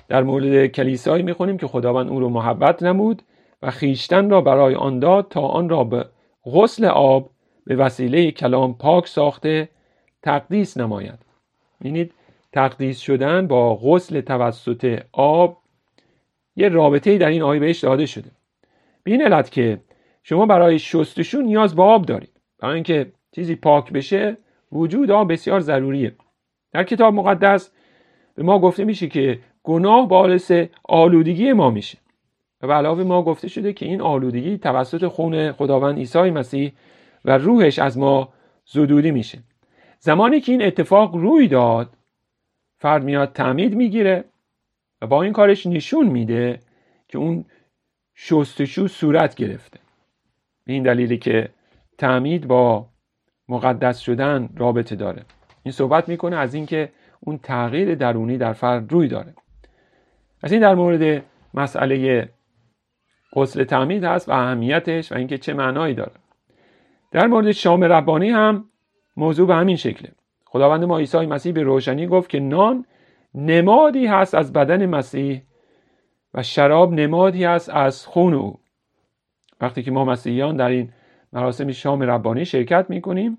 در 0.08 0.24
مورد 0.24 0.68
کلیسایی 0.68 1.24
می‌خونیم 1.24 1.58
که 1.58 1.68
خداوند 1.68 2.10
او 2.10 2.20
رو 2.20 2.30
محبت 2.30 2.84
نمود 2.84 3.22
و 3.62 3.72
خیشتن 3.72 4.30
را 4.30 4.42
برای 4.42 4.76
آن 4.76 5.00
داد 5.00 5.28
تا 5.30 5.42
آن 5.42 5.70
را 5.70 5.84
به 5.84 6.06
غسل 6.46 6.86
آب 6.86 7.30
به 7.70 7.76
وسیله 7.76 8.32
کلام 8.32 8.74
پاک 8.74 9.08
ساخته 9.08 9.70
تقدیس 10.24 10.78
نماید. 10.78 11.20
ببینید 11.82 12.14
تقدیس 12.54 13.00
شدن 13.00 13.48
با 13.48 13.76
غسل 13.76 14.22
توسط 14.22 15.04
آب 15.12 15.58
یه 16.56 16.70
رابطه 16.70 17.18
در 17.18 17.28
این 17.28 17.42
آیه 17.42 17.60
بهش 17.60 17.80
داده 17.80 18.06
شده. 18.06 18.32
به 19.04 19.12
این 19.12 19.22
علت 19.22 19.52
که 19.52 19.80
شما 20.24 20.46
برای 20.46 20.80
شستشون 20.80 21.46
نیاز 21.46 21.76
به 21.76 21.84
آب 21.84 22.06
دارید. 22.06 22.32
برای 22.60 22.76
اینکه 22.76 23.12
چیزی 23.32 23.56
پاک 23.56 23.92
بشه 23.92 24.38
وجود 24.72 25.12
آب 25.12 25.32
بسیار 25.32 25.60
ضروریه. 25.60 26.16
در 26.72 26.84
کتاب 26.84 27.14
مقدس 27.14 27.72
به 28.36 28.44
ما 28.44 28.60
گفته 28.60 28.84
میشه 28.84 29.08
که 29.08 29.40
گناه 29.64 30.08
باعث 30.08 30.52
آلودگی 30.84 31.54
ما 31.54 31.70
میشه. 31.70 31.98
و 32.62 32.74
علاوه 32.74 33.04
ما 33.04 33.24
گفته 33.24 33.48
شده 33.48 33.74
که 33.74 33.86
این 33.86 34.02
آلودگی 34.02 34.58
توسط 34.58 35.08
خون 35.08 35.52
خداوند 35.52 35.98
عیسی 35.98 36.32
مسیح 36.32 36.72
و 37.26 37.38
روحش 37.38 37.80
از 37.80 37.98
ما 37.98 38.34
زدودی 38.66 39.12
میشه. 39.12 39.40
زمانی 40.00 40.42
که 40.42 40.52
این 40.52 40.64
اتفاق 40.64 41.16
روی 41.16 41.48
داد 41.48 41.90
فرد 42.78 43.04
میاد 43.04 43.34
تعمید 43.34 43.76
می‌گیره 43.76 44.24
و 45.02 45.08
با 45.08 45.24
این 45.24 45.34
کارش 45.34 45.66
نشون 45.66 46.08
میده 46.08 46.60
که 47.08 47.18
اون 47.18 47.46
شستشو 48.16 48.88
صورت 48.88 49.36
گرفته. 49.36 49.80
به 50.66 50.74
این 50.74 50.84
دلیلی 50.84 51.18
که 51.18 51.50
تعمید 51.98 52.48
با 52.48 52.88
مقدس 53.50 54.00
شدن 54.00 54.50
رابطه 54.58 54.96
داره. 54.96 55.26
این 55.64 55.72
صحبت 55.72 56.10
می‌کنه 56.10 56.36
از 56.36 56.54
اینکه 56.54 56.92
اون 57.20 57.38
تغییر 57.38 57.96
درونی 57.96 58.38
در 58.38 58.54
فرد 58.54 58.92
روی 58.92 59.08
داره. 59.08 59.34
از 60.44 60.52
این 60.52 60.62
در 60.62 60.76
مورد 60.76 61.24
مسئله 61.54 62.30
غسل 63.34 63.64
تعمید 63.64 64.04
هست 64.04 64.30
و 64.30 64.32
اهمیتش 64.32 65.12
و 65.12 65.16
اینکه 65.16 65.38
چه 65.38 65.54
معنایی 65.54 65.94
داره. 65.94 66.12
در 67.12 67.28
مورد 67.28 67.52
شام 67.52 67.84
ربانی 67.84 68.30
هم 68.30 68.70
موضوع 69.18 69.48
به 69.48 69.56
همین 69.56 69.76
شکله 69.76 70.12
خداوند 70.46 70.84
ما 70.84 70.98
عیسی 70.98 71.26
مسیح 71.26 71.54
به 71.54 71.64
روشنی 71.64 72.08
گفت 72.08 72.30
که 72.30 72.40
نان 72.40 72.86
نمادی 73.36 74.06
هست 74.06 74.36
از 74.36 74.54
بدن 74.54 74.86
مسیح 74.86 75.42
و 76.34 76.44
شراب 76.44 76.94
نمادی 76.94 77.46
است 77.46 77.70
از 77.70 78.06
خون 78.06 78.34
او. 78.34 78.60
وقتی 79.62 79.84
که 79.84 79.92
ما 79.92 80.06
مسیحیان 80.06 80.56
در 80.56 80.70
این 80.70 80.94
مراسم 81.34 81.72
شام 81.72 82.04
ربانی 82.04 82.46
شرکت 82.46 82.86
می‌کنیم 82.90 83.38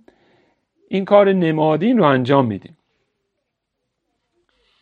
این 0.88 1.04
کار 1.04 1.32
نمادین 1.32 1.98
رو 1.98 2.04
انجام 2.04 2.46
میدیم. 2.46 2.76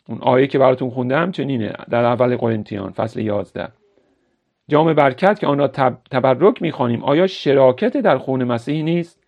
اون 0.07 0.19
آیه 0.21 0.47
که 0.47 0.59
براتون 0.59 0.89
خوندم 0.89 1.31
چنینه 1.31 1.73
در 1.89 2.05
اول 2.05 2.37
قرنتیان 2.37 2.91
فصل 2.91 3.19
11 3.19 3.78
جام 4.69 4.93
برکت 4.93 5.39
که 5.39 5.47
آن 5.47 5.57
را 5.57 5.67
تبرک 6.11 6.61
می‌خوانیم 6.61 7.03
آیا 7.03 7.27
شراکت 7.27 7.97
در 7.97 8.17
خون 8.17 8.43
مسیح 8.43 8.83
نیست؟ 8.83 9.19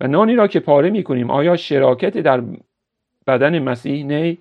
و 0.00 0.06
نانی 0.08 0.34
را 0.34 0.46
که 0.46 0.60
پاره 0.60 0.90
می‌کنیم 0.90 1.30
آیا 1.30 1.56
شراکت 1.56 2.18
در 2.18 2.42
بدن 3.26 3.58
مسیح 3.58 4.04
نی؟ 4.04 4.38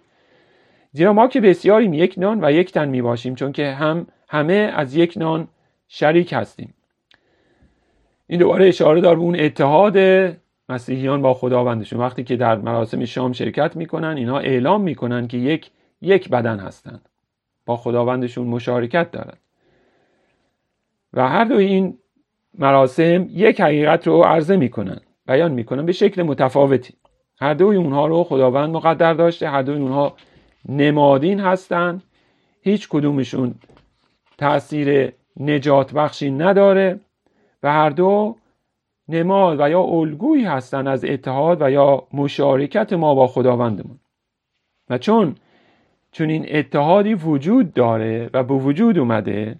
زیرا 0.91 1.13
ما 1.13 1.27
که 1.27 1.41
بسیاریم 1.41 1.93
یک 1.93 2.15
نان 2.17 2.43
و 2.43 2.51
یک 2.51 2.71
تن 2.71 2.89
می‌باشیم 2.89 3.36
چون 3.36 3.51
که 3.51 3.71
هم 3.71 4.07
همه 4.29 4.71
از 4.75 4.95
یک 4.95 5.13
نان 5.17 5.48
شریک 5.88 6.33
هستیم. 6.33 6.74
این 8.27 8.39
دوباره 8.39 8.67
اشاره 8.67 9.01
دار 9.01 9.15
به 9.15 9.21
اون 9.21 9.39
اتحاد 9.39 9.98
مسیحیان 10.69 11.21
با 11.21 11.33
خداوندشون. 11.33 12.00
وقتی 12.00 12.24
که 12.24 12.36
در 12.36 12.55
مراسم 12.55 13.05
شام 13.05 13.33
شرکت 13.33 13.75
می‌کنن 13.75 14.17
اینها 14.17 14.39
اعلام 14.39 14.81
می‌کنن 14.81 15.27
که 15.27 15.38
یک 15.38 15.71
یک 16.01 16.29
بدن 16.29 16.60
هستند. 16.60 17.10
با 17.65 17.77
خداوندشون 17.77 18.48
مشارکت 18.48 19.12
دارند 19.12 19.38
و 21.13 21.30
هر 21.30 21.44
دو 21.46 21.56
این 21.56 21.98
مراسم 22.58 23.27
یک 23.30 23.62
حقیقت 23.62 24.08
رو 24.08 24.22
عرضه 24.22 24.56
می‌کنن 24.56 25.01
بیان 25.27 25.51
می‌کنن 25.51 25.86
به 25.86 25.91
شکل 25.91 26.24
متفاوتی. 26.24 26.94
هر 27.39 27.53
دوی 27.53 27.75
اونها 27.75 28.08
رو 28.08 28.24
خداوند 28.24 28.70
مقدر 28.70 29.13
داشته 29.13 29.50
هر 29.50 29.62
دوی 29.62 29.77
اونها 29.77 30.15
نمادین 30.70 31.39
هستند 31.39 32.03
هیچ 32.62 32.89
کدومشون 32.89 33.56
تاثیر 34.38 35.13
نجات 35.39 35.94
بخشی 35.94 36.32
نداره 36.32 37.00
و 37.63 37.72
هر 37.72 37.89
دو 37.89 38.36
نماد 39.08 39.60
و 39.60 39.70
یا 39.70 39.82
الگویی 39.82 40.44
هستند 40.44 40.88
از 40.88 41.06
اتحاد 41.06 41.62
و 41.62 41.72
یا 41.72 42.08
مشارکت 42.13 42.94
ما 42.94 43.15
با 43.15 43.27
خداوندمون. 43.27 44.00
و 44.89 44.98
چون 44.98 45.36
چون 46.12 46.30
این 46.30 46.46
اتحادی 46.50 47.13
وجود 47.13 47.74
داره 47.74 48.30
و 48.34 48.44
به 48.44 48.53
وجود 48.53 48.98
اومده 48.98 49.60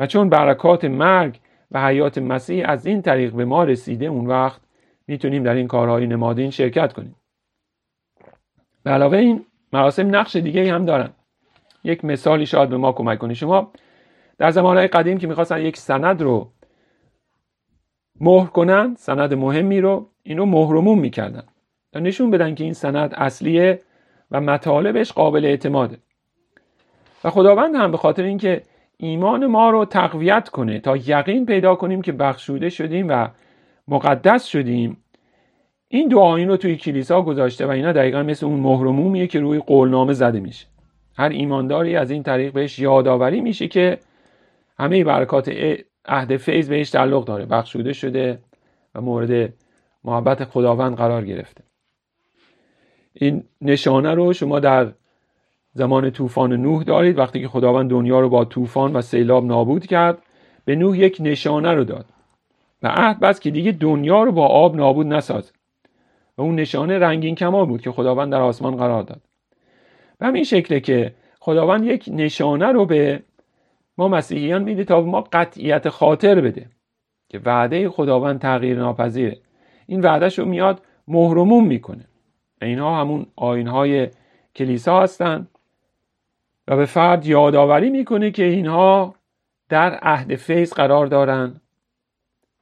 و 0.00 0.06
چون 0.06 0.28
برکات 0.28 0.84
مرگ 0.84 1.40
و 1.70 1.86
حیات 1.86 2.18
مسیح 2.18 2.68
از 2.68 2.86
این 2.86 3.02
طریق 3.02 3.32
به 3.32 3.44
ما 3.44 3.64
رسیده 3.64 4.06
اون 4.06 4.26
وقت 4.26 4.60
می‌تونیم 5.06 5.42
در 5.42 5.54
این 5.54 5.66
کارهای 5.66 6.06
نمادین 6.06 6.50
شرکت 6.50 6.92
کنیم. 6.92 7.16
به 8.82 8.90
علاوه 8.90 9.18
این 9.18 9.46
مراسم 9.72 10.16
نقش 10.16 10.36
دیگه 10.36 10.74
هم 10.74 10.84
دارن. 10.84 11.10
یک 11.84 12.04
مثالی 12.04 12.46
شاید 12.46 12.68
به 12.68 12.76
ما 12.76 12.92
کمک 12.92 13.18
کنه. 13.18 13.34
شما 13.34 13.72
در 14.38 14.50
زمانهای 14.50 14.86
قدیم 14.86 15.18
که 15.18 15.26
می‌خواستن 15.26 15.60
یک 15.60 15.76
سند 15.76 16.22
رو 16.22 16.50
مهر 18.20 18.46
کنن 18.46 18.94
سند 18.98 19.34
مهمی 19.34 19.80
رو 19.80 20.08
اینو 20.22 20.46
مهرمون 20.46 20.98
می‌کردن. 20.98 21.44
تا 21.92 22.00
نشون 22.00 22.30
بدن 22.30 22.54
که 22.54 22.64
این 22.64 22.72
سند 22.72 23.14
اصلیه 23.14 23.80
و 24.30 24.40
مطالبش 24.40 25.12
قابل 25.12 25.44
اعتماده. 25.44 25.98
و 27.24 27.30
خداوند 27.30 27.74
هم 27.74 27.90
به 27.90 27.96
خاطر 27.96 28.22
اینکه 28.22 28.62
ایمان 29.02 29.46
ما 29.46 29.70
رو 29.70 29.84
تقویت 29.84 30.48
کنه 30.48 30.80
تا 30.80 30.96
یقین 30.96 31.46
پیدا 31.46 31.74
کنیم 31.74 32.02
که 32.02 32.12
بخشوده 32.12 32.68
شدیم 32.68 33.08
و 33.08 33.28
مقدس 33.88 34.44
شدیم. 34.46 34.96
این 35.88 36.08
دو 36.08 36.36
رو 36.36 36.56
توی 36.56 36.76
کلیسا 36.76 37.22
گذاشته 37.22 37.66
و 37.66 37.70
اینا 37.70 37.92
دقیقا 37.92 38.22
مثل 38.22 38.46
اون 38.46 38.60
مهرمومیه 38.60 39.26
که 39.26 39.40
روی 39.40 39.58
قولنامه 39.58 40.12
زده 40.12 40.40
میشه. 40.40 40.66
هر 41.16 41.28
ایمانداری 41.28 41.96
از 41.96 42.10
این 42.10 42.22
طریق 42.22 42.52
بهش 42.52 42.78
یادآوری 42.78 43.40
میشه 43.40 43.68
که 43.68 43.98
همه 44.78 45.04
برکات 45.04 45.52
عهد 46.04 46.36
فیض 46.36 46.68
بهش 46.68 46.90
تعلق 46.90 47.24
داره. 47.24 47.46
بخشوده 47.46 47.92
شده 47.92 48.38
و 48.94 49.00
مورد 49.00 49.52
محبت 50.04 50.44
خداوند 50.44 50.96
قرار 50.96 51.24
گرفته. 51.24 51.64
این 53.12 53.44
نشانه 53.60 54.14
رو 54.14 54.32
شما 54.32 54.60
در 54.60 54.92
زمان 55.72 56.10
طوفان 56.10 56.52
نوح 56.52 56.82
دارید 56.82 57.18
وقتی 57.18 57.40
که 57.40 57.48
خداوند 57.48 57.90
دنیا 57.90 58.20
رو 58.20 58.28
با 58.28 58.44
طوفان 58.44 58.92
و 58.92 59.00
سیلاب 59.00 59.44
نابود 59.44 59.86
کرد 59.86 60.18
به 60.64 60.76
نوح 60.76 60.98
یک 60.98 61.16
نشانه 61.20 61.72
رو 61.72 61.84
داد. 61.84 62.06
و 62.82 62.88
عهد 62.88 63.20
بس 63.20 63.40
که 63.40 63.50
دیگه 63.50 63.72
دنیا 63.72 64.22
رو 64.22 64.32
با 64.32 64.46
آب 64.46 64.76
نابود 64.76 65.06
نساز. 65.06 65.52
و 66.38 66.42
اون 66.42 66.54
نشانه 66.54 66.98
رنگین 66.98 67.34
کمان 67.34 67.68
بود 67.68 67.80
که 67.80 67.90
خداوند 67.90 68.32
در 68.32 68.40
آسمان 68.40 68.76
قرار 68.76 69.02
داد. 69.02 69.20
به 70.18 70.26
همین 70.26 70.44
شکله 70.44 70.80
که 70.80 71.14
خداوند 71.40 71.84
یک 71.84 72.08
نشانه 72.12 72.66
رو 72.66 72.86
به 72.86 73.22
ما 73.98 74.08
مسیحیان 74.08 74.62
میده 74.62 74.84
تا 74.84 75.00
ما 75.00 75.20
قطعیت 75.32 75.88
خاطر 75.88 76.40
بده 76.40 76.66
که 77.28 77.40
وعده 77.44 77.88
خداوند 77.88 78.40
تغییر 78.40 78.78
ناپذیره. 78.78 79.38
این 79.86 80.00
وعدهش 80.00 80.38
رو 80.38 80.44
میاد 80.44 80.82
مهرموم 81.08 81.66
می‌کنه. 81.66 82.04
اینها 82.62 83.00
همون 83.00 83.26
آینهای 83.36 84.08
کلیسا 84.56 85.00
هستند 85.00 85.49
و 86.70 86.76
به 86.76 86.86
فرد 86.86 87.26
یادآوری 87.26 87.90
می‌کنه 87.90 88.30
که 88.30 88.44
اینها 88.44 89.14
در 89.68 89.94
عهد 89.94 90.34
فیض 90.34 90.72
قرار 90.72 91.06
دارن 91.06 91.60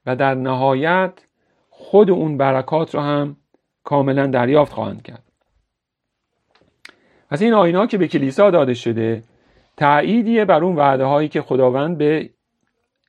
و 0.05 0.15
در 0.15 0.35
نهایت 0.35 1.13
خود 1.69 2.09
اون 2.11 2.37
برکات 2.37 2.95
رو 2.95 3.01
هم 3.01 3.35
کاملا 3.83 4.27
دریافت 4.27 4.73
خواهند 4.73 5.01
کرد. 5.01 5.23
از 7.29 7.41
این 7.41 7.53
آینها 7.53 7.87
که 7.87 7.97
به 7.97 8.07
کلیسا 8.07 8.51
داده 8.51 8.73
شده 8.73 9.23
تأییدیه 9.77 10.45
بر 10.45 10.63
اون 10.63 10.75
وعده 10.75 11.05
هایی 11.05 11.27
که 11.27 11.41
خداوند 11.41 11.97
به 11.97 12.29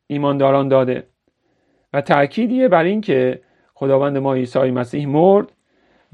ایمانداران 0.06 0.68
داده 0.68 1.06
و 1.92 2.00
تأکیدیه 2.00 2.68
بر 2.68 2.84
این 2.84 3.00
که 3.00 3.42
خداوند 3.74 4.18
ما 4.18 4.34
عیسی 4.34 4.70
مسیح 4.70 5.08
مرد 5.08 5.52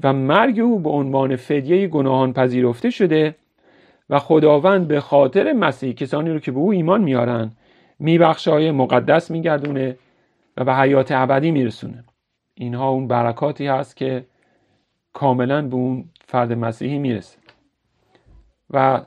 و 0.03 0.13
مرگ 0.13 0.59
او 0.59 0.79
به 0.79 0.89
عنوان 0.89 1.35
فدیه 1.35 1.87
گناهان 1.87 2.33
پذیرفته 2.33 2.89
شده 2.89 3.35
و 4.09 4.19
خداوند 4.19 4.87
به 4.87 4.99
خاطر 4.99 5.53
مسیح 5.53 5.93
کسانی 5.93 6.29
رو 6.29 6.39
که 6.39 6.51
به 6.51 6.59
او 6.59 6.71
ایمان 6.71 7.01
میارن 7.01 7.51
میبخشای 7.99 8.71
مقدس 8.71 9.31
میگردونه 9.31 9.97
و 10.57 10.63
به 10.63 10.75
حیات 10.75 11.11
ابدی 11.11 11.51
میرسونه. 11.51 12.03
اینها 12.55 12.89
اون 12.89 13.07
برکاتی 13.07 13.67
هست 13.67 13.97
که 13.97 14.25
کاملا 15.13 15.61
به 15.61 15.75
اون 15.75 16.05
فرد 16.25 16.53
مسیحی 16.53 16.99
می‌رسه. 16.99 17.37
و 18.69 19.01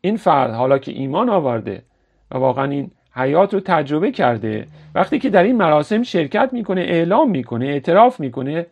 این 0.00 0.16
فرد 0.16 0.54
حالا 0.54 0.78
که 0.78 0.92
ایمان 0.92 1.28
آورده 1.28 1.82
و 2.30 2.38
واقعا 2.38 2.64
این 2.64 2.90
حیات 3.14 3.54
رو 3.54 3.60
تجربه 3.60 4.12
کرده 4.12 4.66
وقتی 4.94 5.18
که 5.18 5.30
در 5.30 5.42
این 5.42 5.56
مراسم 5.56 6.02
شرکت 6.02 6.50
می‌کنه 6.52 6.80
اعلام 6.80 7.30
می‌کنه 7.30 7.66
اعتراف 7.66 8.20
می‌کنه 8.20 8.66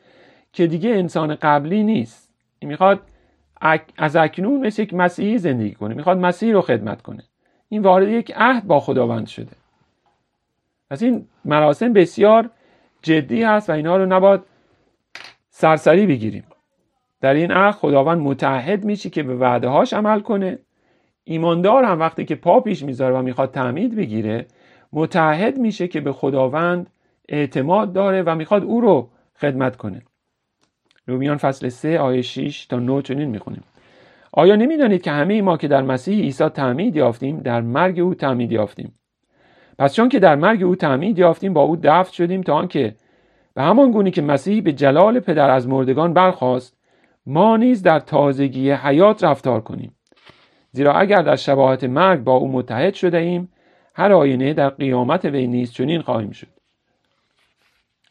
که 0.52 0.66
دیگه 0.66 0.90
انسان 0.90 1.34
قبلی 1.34 1.82
نیست. 1.82 2.34
می‌خواد 2.62 3.00
از 3.96 4.16
اکنون 4.16 4.66
مثل 4.66 4.82
یک 4.82 4.94
مسیحی 4.94 5.38
زندگی 5.38 5.74
کنه. 5.74 5.94
می‌خواد 5.94 6.18
مسیحی 6.18 6.52
رو 6.52 6.60
خدمت 6.60 7.02
کنه. 7.02 7.22
این 7.68 7.82
وارد 7.82 8.08
یک 8.08 8.32
عهد 8.36 8.66
با 8.66 8.80
خداوند 8.80 9.26
شده. 9.26 9.52
از 10.90 11.02
این 11.02 11.26
مراسم 11.44 11.92
بسیار 11.92 12.50
جدی 13.02 13.42
هست 13.42 13.70
و 13.70 13.72
اینها 13.72 13.96
رو 13.96 14.06
نباید 14.06 14.40
سرسری 15.50 16.06
بگیریم. 16.06 16.44
در 17.20 17.34
این 17.34 17.52
عهد 17.52 17.74
خداوند 17.74 18.18
متحد 18.18 18.84
میشه 18.84 19.10
که 19.10 19.22
به 19.22 19.34
وعده 19.34 19.68
هاش 19.68 19.92
عمل 19.92 20.20
کنه. 20.20 20.58
ایماندار 21.24 21.84
هم 21.84 22.00
وقتی 22.00 22.24
که 22.24 22.34
پا 22.34 22.60
پیش 22.60 22.82
می‌ذاره 22.82 23.14
و 23.14 23.22
می‌خواد 23.22 23.50
تعمید 23.50 23.96
بگیره 23.96 24.46
متحد 24.92 25.58
میشه 25.58 25.88
که 25.88 26.00
به 26.00 26.12
خداوند 26.12 26.90
اعتماد 27.28 27.92
داره 27.92 28.22
و 28.22 28.34
می‌خواد 28.34 28.64
او 28.64 28.80
رو 28.80 29.08
خدمت 29.40 29.76
کنه. 29.76 30.02
رومیان 31.08 31.36
فصل 31.36 31.68
3 31.68 31.98
آیه 31.98 32.22
6 32.22 32.66
تا 32.66 32.78
9 32.78 33.02
چنین 33.02 33.28
می‌خونیم. 33.28 33.62
آیا 34.32 34.56
نمی‌دانید 34.56 35.02
که 35.02 35.10
همه 35.10 35.42
ما 35.42 35.56
که 35.56 35.68
در 35.68 35.82
مسیح 35.82 36.22
عیسی 36.22 36.48
تعمید 36.48 36.96
یافتیم 36.96 37.40
در 37.40 37.60
مرگ 37.60 38.00
او 38.00 38.14
تعمید 38.14 38.52
یافتیم؟ 38.52 38.92
پس 39.78 39.94
چون 39.94 40.08
که 40.08 40.18
در 40.18 40.34
مرگ 40.34 40.62
او 40.62 40.76
تعمید 40.76 41.18
یافتیم 41.18 41.52
با 41.52 41.62
او 41.62 41.76
دفن 41.76 42.12
شدیم 42.12 42.42
تا 42.42 42.54
آنکه 42.54 42.94
به 43.54 43.62
همان 43.62 43.90
گونه 43.90 44.10
که 44.10 44.22
مسیح 44.22 44.62
به 44.62 44.72
جلال 44.72 45.20
پدر 45.20 45.50
از 45.50 45.68
مردگان 45.68 46.14
برخاست 46.14 46.76
ما 47.26 47.56
نیز 47.56 47.82
در 47.82 48.00
تازگی 48.00 48.70
حیات 48.70 49.24
رفتار 49.24 49.60
کنیم. 49.60 49.96
زیرا 50.72 50.92
اگر 50.92 51.22
در 51.22 51.36
شباهت 51.36 51.84
مرگ 51.84 52.24
با 52.24 52.32
او 52.32 52.52
متحد 52.52 52.94
شده 52.94 53.18
ایم 53.18 53.52
هر 53.94 54.12
آینه 54.12 54.54
در 54.54 54.68
قیامت 54.68 55.24
وی 55.24 55.46
نیز 55.46 55.72
چنین 55.72 56.00
خواهیم 56.00 56.30
شد. 56.30 56.48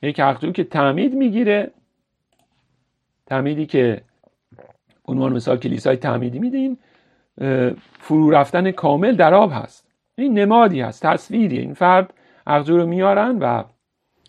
یک 0.02 0.20
حقجو 0.20 0.52
که 0.52 0.64
تعمید 0.64 1.14
می‌گیره 1.14 1.72
تعمیدی 3.28 3.66
که 3.66 4.02
عنوان 5.06 5.34
مثال 5.34 5.58
کلیسای 5.58 5.96
تعمیدی 5.98 6.40
میدیم 6.40 6.78
فرو 8.00 8.30
رفتن 8.30 8.72
کامل 8.72 9.16
در 9.16 9.34
آب 9.34 9.52
هست. 9.54 9.88
این 10.18 10.40
نمادی 10.40 10.82
هست 10.82 11.06
تصویری 11.06 11.58
این 11.58 11.74
فرد 11.74 12.14
عقدو 12.48 12.78
رو 12.78 12.86
میارن 12.86 13.40
و 13.40 13.64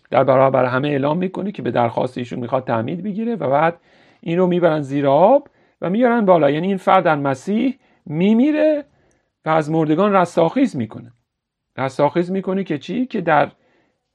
در 0.09 0.23
برابر 0.23 0.65
همه 0.65 0.87
اعلام 0.87 1.17
می‌کنه 1.17 1.51
که 1.51 1.61
به 1.61 1.71
درخواست 1.71 2.17
ایشون 2.17 2.39
می‌خواد 2.39 2.63
تعمید 2.63 3.03
بگیره 3.03 3.35
و 3.35 3.49
بعد 3.49 3.77
این 4.21 4.37
رو 4.37 4.47
می‌برن 4.47 4.81
زیر 4.81 5.07
آب 5.07 5.47
و 5.81 5.89
میارن 5.89 6.25
بالا. 6.25 6.49
یعنی 6.49 6.67
این 6.67 6.77
فرد 6.77 7.03
در 7.03 7.15
مسیح 7.15 7.79
میمیره 8.05 8.85
و 9.45 9.49
از 9.49 9.71
مردگان 9.71 10.13
رستاخیز 10.13 10.75
می‌کنه. 10.75 11.11
رستاخیز 11.77 12.31
می‌کنه 12.31 12.63
که 12.63 12.77
چی؟ 12.77 13.05
که 13.05 13.21
در 13.21 13.51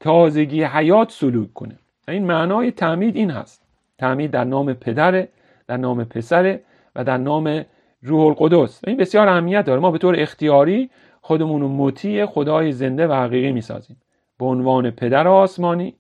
تازگی 0.01 0.65
حیات 0.65 1.11
سلوک 1.11 1.53
کنه. 1.55 1.79
این 2.09 2.27
معنای 2.27 2.71
تعمید 2.71 3.17
این 3.17 3.31
هست. 3.31 3.64
تعمید 3.99 4.31
در 4.31 4.45
نام 4.45 4.75
پدره 4.75 5.29
در 5.67 5.77
نام 5.77 6.05
پسره 6.05 6.61
و 6.97 7.05
در 7.05 7.19
نام 7.19 7.65
روح 8.03 8.27
القدس. 8.27 8.81
این 8.87 8.97
بسیار 8.97 9.29
اهمیت 9.29 9.65
داره. 9.65 9.81
ما 9.81 9.91
به 9.91 9.99
طور 9.99 10.21
اختیاری 10.21 10.91
خودمون 11.21 11.61
رو 11.61 11.69
مطیع 11.69 12.27
خدای 12.27 12.73
زنده 12.73 13.07
و 13.07 13.13
حقیقی 13.13 13.53
می‌سازیم. 13.53 13.97
به 14.39 14.45
عنوان 14.45 14.91
پدر 14.91 15.29
آسمانی 15.29 15.95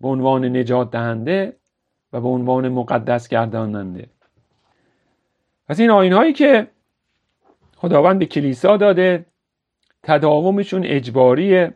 به 0.00 0.08
عنوان 0.08 0.56
نجات 0.56 0.90
دهنده 0.90 1.56
و 2.12 2.20
به 2.20 2.28
عنوان 2.28 2.68
مقدس 2.68 3.28
گرداننده. 3.28 4.06
از 5.68 5.80
این 5.80 5.90
آین 5.90 6.12
هایی 6.12 6.32
که 6.32 6.66
خداوند 7.76 8.18
به 8.18 8.26
کلیسا 8.26 8.76
داده 8.76 9.26
تداومشون 10.02 10.82
اجباریه. 10.84 11.74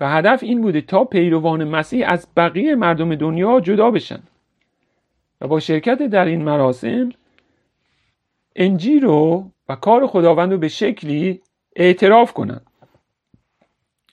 و 0.00 0.08
هدف 0.08 0.42
این 0.42 0.60
بوده 0.60 0.80
تا 0.80 1.04
پیروان 1.04 1.64
مسیح 1.64 2.08
از 2.08 2.26
بقیه 2.36 2.74
مردم 2.74 3.14
دنیا 3.14 3.60
جدا 3.60 3.90
بشن. 3.90 4.22
و 5.40 5.48
با 5.48 5.60
شرکت 5.60 6.02
در 6.02 6.24
این 6.24 6.44
مراسم 6.44 7.08
انجیل 8.56 9.02
رو 9.02 9.50
و 9.68 9.76
کار 9.76 10.06
خداوند 10.06 10.52
رو 10.52 10.58
به 10.58 10.68
شکلی 10.68 11.40
اعتراف 11.76 12.32
کنند 12.32 12.66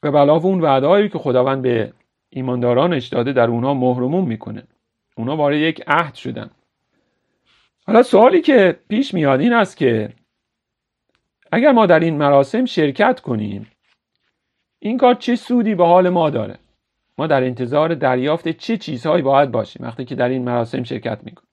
و 0.03 0.17
علاوه 0.17 0.45
اون 0.45 0.61
وعدههایی 0.61 1.09
که 1.09 1.17
خداوند 1.17 1.61
به 1.61 1.93
ایماندارانش 2.29 3.07
داده 3.07 3.33
در 3.33 3.47
اونها 3.47 3.73
مهرمون 3.73 4.25
می‌کنه. 4.25 4.63
اونا 5.17 5.35
وارد 5.35 5.57
یک 5.57 5.83
عهد 5.87 6.15
شدن. 6.15 6.49
حالا 7.87 8.03
سوالی 8.03 8.41
که 8.41 8.79
پیش 8.89 9.13
میاد 9.13 9.39
این 9.39 9.53
است 9.53 9.77
که 9.77 10.13
اگر 11.51 11.71
ما 11.71 11.85
در 11.85 11.99
این 11.99 12.17
مراسم 12.17 12.65
شرکت 12.65 13.19
کنیم 13.19 13.71
این 14.79 14.97
کار 14.97 15.13
چه 15.13 15.35
سودی 15.35 15.75
به 15.75 15.85
حال 15.85 16.09
ما 16.09 16.29
داره؟ 16.29 16.59
ما 17.17 17.27
در 17.27 17.43
انتظار 17.43 17.95
دریافت 17.95 18.49
چه 18.49 18.77
چیزهایی 18.77 19.21
باید 19.21 19.51
باشیم 19.51 19.85
وقتی 19.85 20.05
که 20.05 20.15
در 20.15 20.29
این 20.29 20.43
مراسم 20.43 20.83
شرکت 20.83 21.19
می‌کنیم؟ 21.23 21.49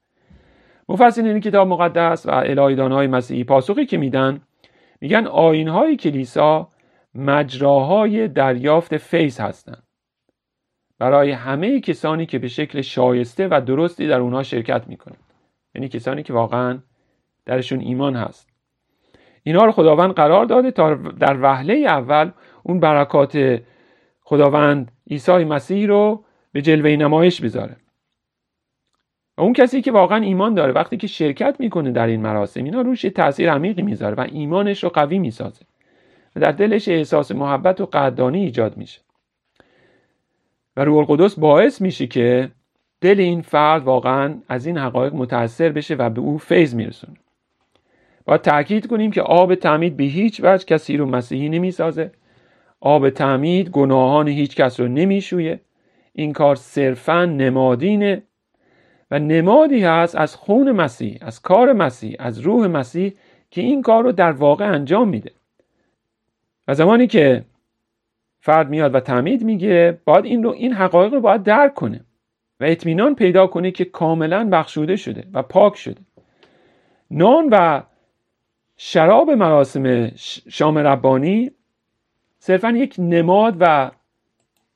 مفسرین 0.88 1.40
کتاب 1.40 1.68
مقدس 1.68 2.26
و 2.26 2.30
الهیدان 2.30 2.92
های 2.92 3.06
مسیحی 3.06 3.44
پاسخی 3.44 3.86
که 3.86 3.98
میدن 3.98 4.40
میگن 5.00 5.26
آین 5.26 5.68
های 5.68 5.96
کلیسا 5.96 6.68
مجراهای 7.14 8.28
دریافت 8.28 8.96
فیض 8.96 9.40
هستند. 9.40 9.82
برای 10.98 11.30
همه 11.30 11.80
کسانی 11.80 12.26
که 12.26 12.38
به 12.38 12.48
شکل 12.48 12.80
شایسته 12.80 13.48
و 13.50 13.60
درستی 13.60 14.08
در 14.08 14.20
اونها 14.20 14.42
شرکت 14.42 14.88
می‌کنند. 14.88 15.32
یعنی 15.74 15.88
کسانی 15.88 16.22
که 16.22 16.32
واقعا 16.32 16.78
درشون 17.46 17.80
ایمان 17.80 18.16
هست. 18.16 18.48
اینها 19.42 19.64
رو 19.64 19.72
خداوند 19.72 20.12
قرار 20.12 20.44
داده 20.44 20.70
تا 20.70 20.94
در 20.94 21.42
وهله 21.42 21.74
اول 21.74 22.30
اون 22.68 22.80
برکات 22.80 23.60
خداوند 24.20 24.92
عیسی 25.10 25.44
مسیح 25.44 25.86
رو 25.86 26.24
به 26.52 26.62
جلوه 26.62 26.90
نمایش 26.90 27.40
بذاره 27.40 27.76
و 29.36 29.42
اون 29.42 29.52
کسی 29.52 29.82
که 29.82 29.92
واقعا 29.92 30.18
ایمان 30.18 30.54
داره 30.54 30.72
وقتی 30.72 30.96
که 30.96 31.06
شرکت 31.06 31.56
می‌کنه 31.58 31.90
در 31.90 32.06
این 32.06 32.20
مراسم 32.20 32.64
اینا 32.64 32.80
روش 32.80 33.02
تاثیر 33.02 33.52
عمیقی 33.52 33.82
می‌ذاره 33.82 34.14
و 34.14 34.26
ایمانش 34.32 34.84
رو 34.84 34.90
قوی 34.90 35.18
می‌سازه. 35.18 35.64
و 36.36 36.40
در 36.40 36.52
دلش 36.52 36.88
احساس 36.88 37.32
محبت 37.32 37.80
و 37.80 37.86
قدردانی 37.86 38.44
ایجاد 38.44 38.76
میشه. 38.76 39.00
و 40.76 40.84
روح 40.84 40.98
القدس 40.98 41.38
باعث 41.38 41.80
میشه 41.80 42.06
که 42.06 42.50
دل 43.00 43.20
این 43.20 43.42
فرد 43.42 43.82
واقعا 43.82 44.34
از 44.48 44.66
این 44.66 44.78
حقایق 44.78 45.14
متاثر 45.14 45.68
بشه 45.68 45.94
و 45.94 46.10
به 46.10 46.20
او 46.20 46.38
فیض 46.38 46.74
میرسونه. 46.74 47.16
باید 48.24 48.40
تاکید 48.40 48.86
کنیم 48.86 49.10
که 49.10 49.22
آب 49.22 49.54
تعمید 49.54 49.96
به 49.96 50.04
هیچ 50.04 50.40
وجه 50.44 50.64
کسی 50.64 50.96
رو 50.96 51.06
مسیحی 51.06 51.48
نمی‌سازه. 51.48 52.12
آب 52.80 53.10
تعمید 53.10 53.70
گناهان 53.70 54.28
هیچ 54.28 54.56
کس 54.56 54.80
رو 54.80 54.88
نمیشویه. 54.88 55.60
این 56.12 56.32
کار 56.32 56.56
صرفا 56.56 57.24
نمادینه 57.24 58.22
و 59.10 59.18
نمادی 59.18 59.84
هست 59.84 60.14
از 60.14 60.36
خون 60.36 60.72
مسیح 60.72 61.18
از 61.20 61.42
کار 61.42 61.72
مسیح 61.72 62.16
از 62.18 62.38
روح 62.38 62.66
مسیح 62.66 63.12
که 63.50 63.60
این 63.60 63.82
کار 63.82 64.04
رو 64.04 64.12
در 64.12 64.32
واقع 64.32 64.72
انجام 64.72 65.08
میده. 65.08 65.30
و 66.68 66.74
زمانی 66.74 67.06
که 67.06 67.44
فرد 68.40 68.68
میاد 68.68 68.94
و 68.94 69.00
تعمید 69.00 69.44
می‌گیره 69.44 70.00
باید 70.04 70.24
این 70.24 70.42
رو 70.42 70.50
این 70.50 70.72
حقایق 70.72 71.14
رو 71.14 71.20
باید 71.20 71.42
درک 71.42 71.74
کنه 71.74 72.00
و 72.60 72.64
اطمینان 72.64 73.14
پیدا 73.14 73.46
کنه 73.46 73.70
که 73.70 73.84
کاملا 73.84 74.48
بخشوده 74.52 74.96
شده 74.96 75.24
و 75.32 75.42
پاک 75.42 75.76
شده. 75.76 76.00
نان 77.10 77.48
و 77.50 77.82
شراب 78.76 79.30
مراسم 79.30 80.10
شام 80.48 80.78
ربانی 80.78 81.50
صرفا 82.46 82.70
یک 82.70 82.94
نماد 82.98 83.56
و 83.60 83.90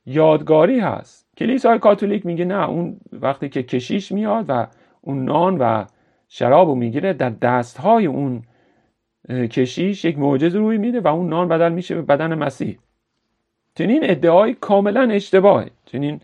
یادگاری 0.07 0.81
هست. 0.81 1.29
کلیسای 1.37 1.79
کاتولیک 1.79 2.27
میگه 2.27 2.45
نه 2.45 2.69
اون 2.69 3.01
وقتی 3.13 3.49
که 3.49 3.63
کشیش 3.63 4.13
میاد 4.13 4.45
و 4.49 4.67
اون 5.01 5.25
نان 5.25 5.59
و 5.59 5.85
شراب 6.29 6.69
رو 6.69 6.75
می‌گیره 6.75 7.13
در 7.13 7.31
دستهای 7.31 8.07
اون 8.07 8.43
کشیش 9.29 10.05
یک 10.05 10.19
معجزه 10.19 10.59
روی 10.59 10.79
میده 10.79 11.01
و 11.01 11.09
اون 11.09 11.29
نان 11.29 11.49
بدل 11.49 11.73
میشه 11.73 11.95
به 11.95 12.03
بدن 12.03 12.35
مسیح. 12.35 12.79
چنین 13.75 14.01
ادعای 14.03 14.55
کاملا 14.55 15.11
اشتباهه. 15.11 15.71
چنین 15.85 16.21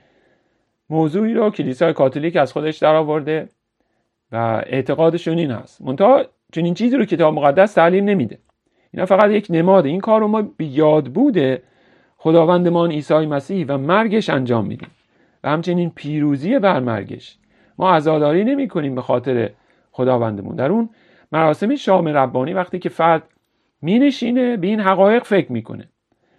موضوعی 0.91 1.35
رو 1.35 1.51
کلیسای 1.51 1.93
کاتولیک 1.93 2.37
از 2.37 2.53
خودش 2.53 2.79
درآورده 2.79 3.49
و 4.33 4.37
اعتقادشون 4.67 5.39
این 5.39 5.51
هست. 5.51 5.83
منتها 5.83 6.25
چنین 6.53 6.75
چیزی 6.75 6.97
رو 6.97 7.05
کتاب 7.05 7.35
مقدس 7.35 7.73
تعلیم 7.73 8.05
نمیده. 8.05 8.39
اینا 8.97 9.07
فقط 9.07 9.31
یک 9.31 9.47
نماده 9.51 9.89
این 9.89 10.01
کار 10.01 10.21
رو 10.21 10.29
ما 10.29 10.43
به 10.43 10.65
یاد 10.65 11.07
بوده 11.07 11.63
خداوندمان 12.17 12.91
عیسی 12.91 13.27
مسیح 13.27 13.67
و 13.69 13.79
مرگش 13.79 14.31
انجام 14.31 14.67
میدیم. 14.67 14.91
و 15.45 15.49
همچنین 15.49 15.91
پیروزی 15.91 16.59
بر 16.59 16.81
مرگش. 16.81 17.39
ما 17.79 17.95
عزاداری 17.95 18.45
نمی 18.45 18.69
کنیم 18.69 18.95
به 18.95 19.03
خاطر 19.03 19.51
خداوندمون. 19.93 20.57
در 20.57 20.73
اون 20.73 20.89
مراسم 21.33 21.75
شام 21.75 22.09
ربانی 22.09 22.55
وقتی 22.55 22.79
که 22.79 22.89
فرد 22.89 23.23
می 23.83 23.99
نشینه 23.99 24.57
به 24.57 24.67
این 24.67 24.81
حقایق 24.81 25.25
فکر 25.25 25.53
می‌کنه 25.53 25.89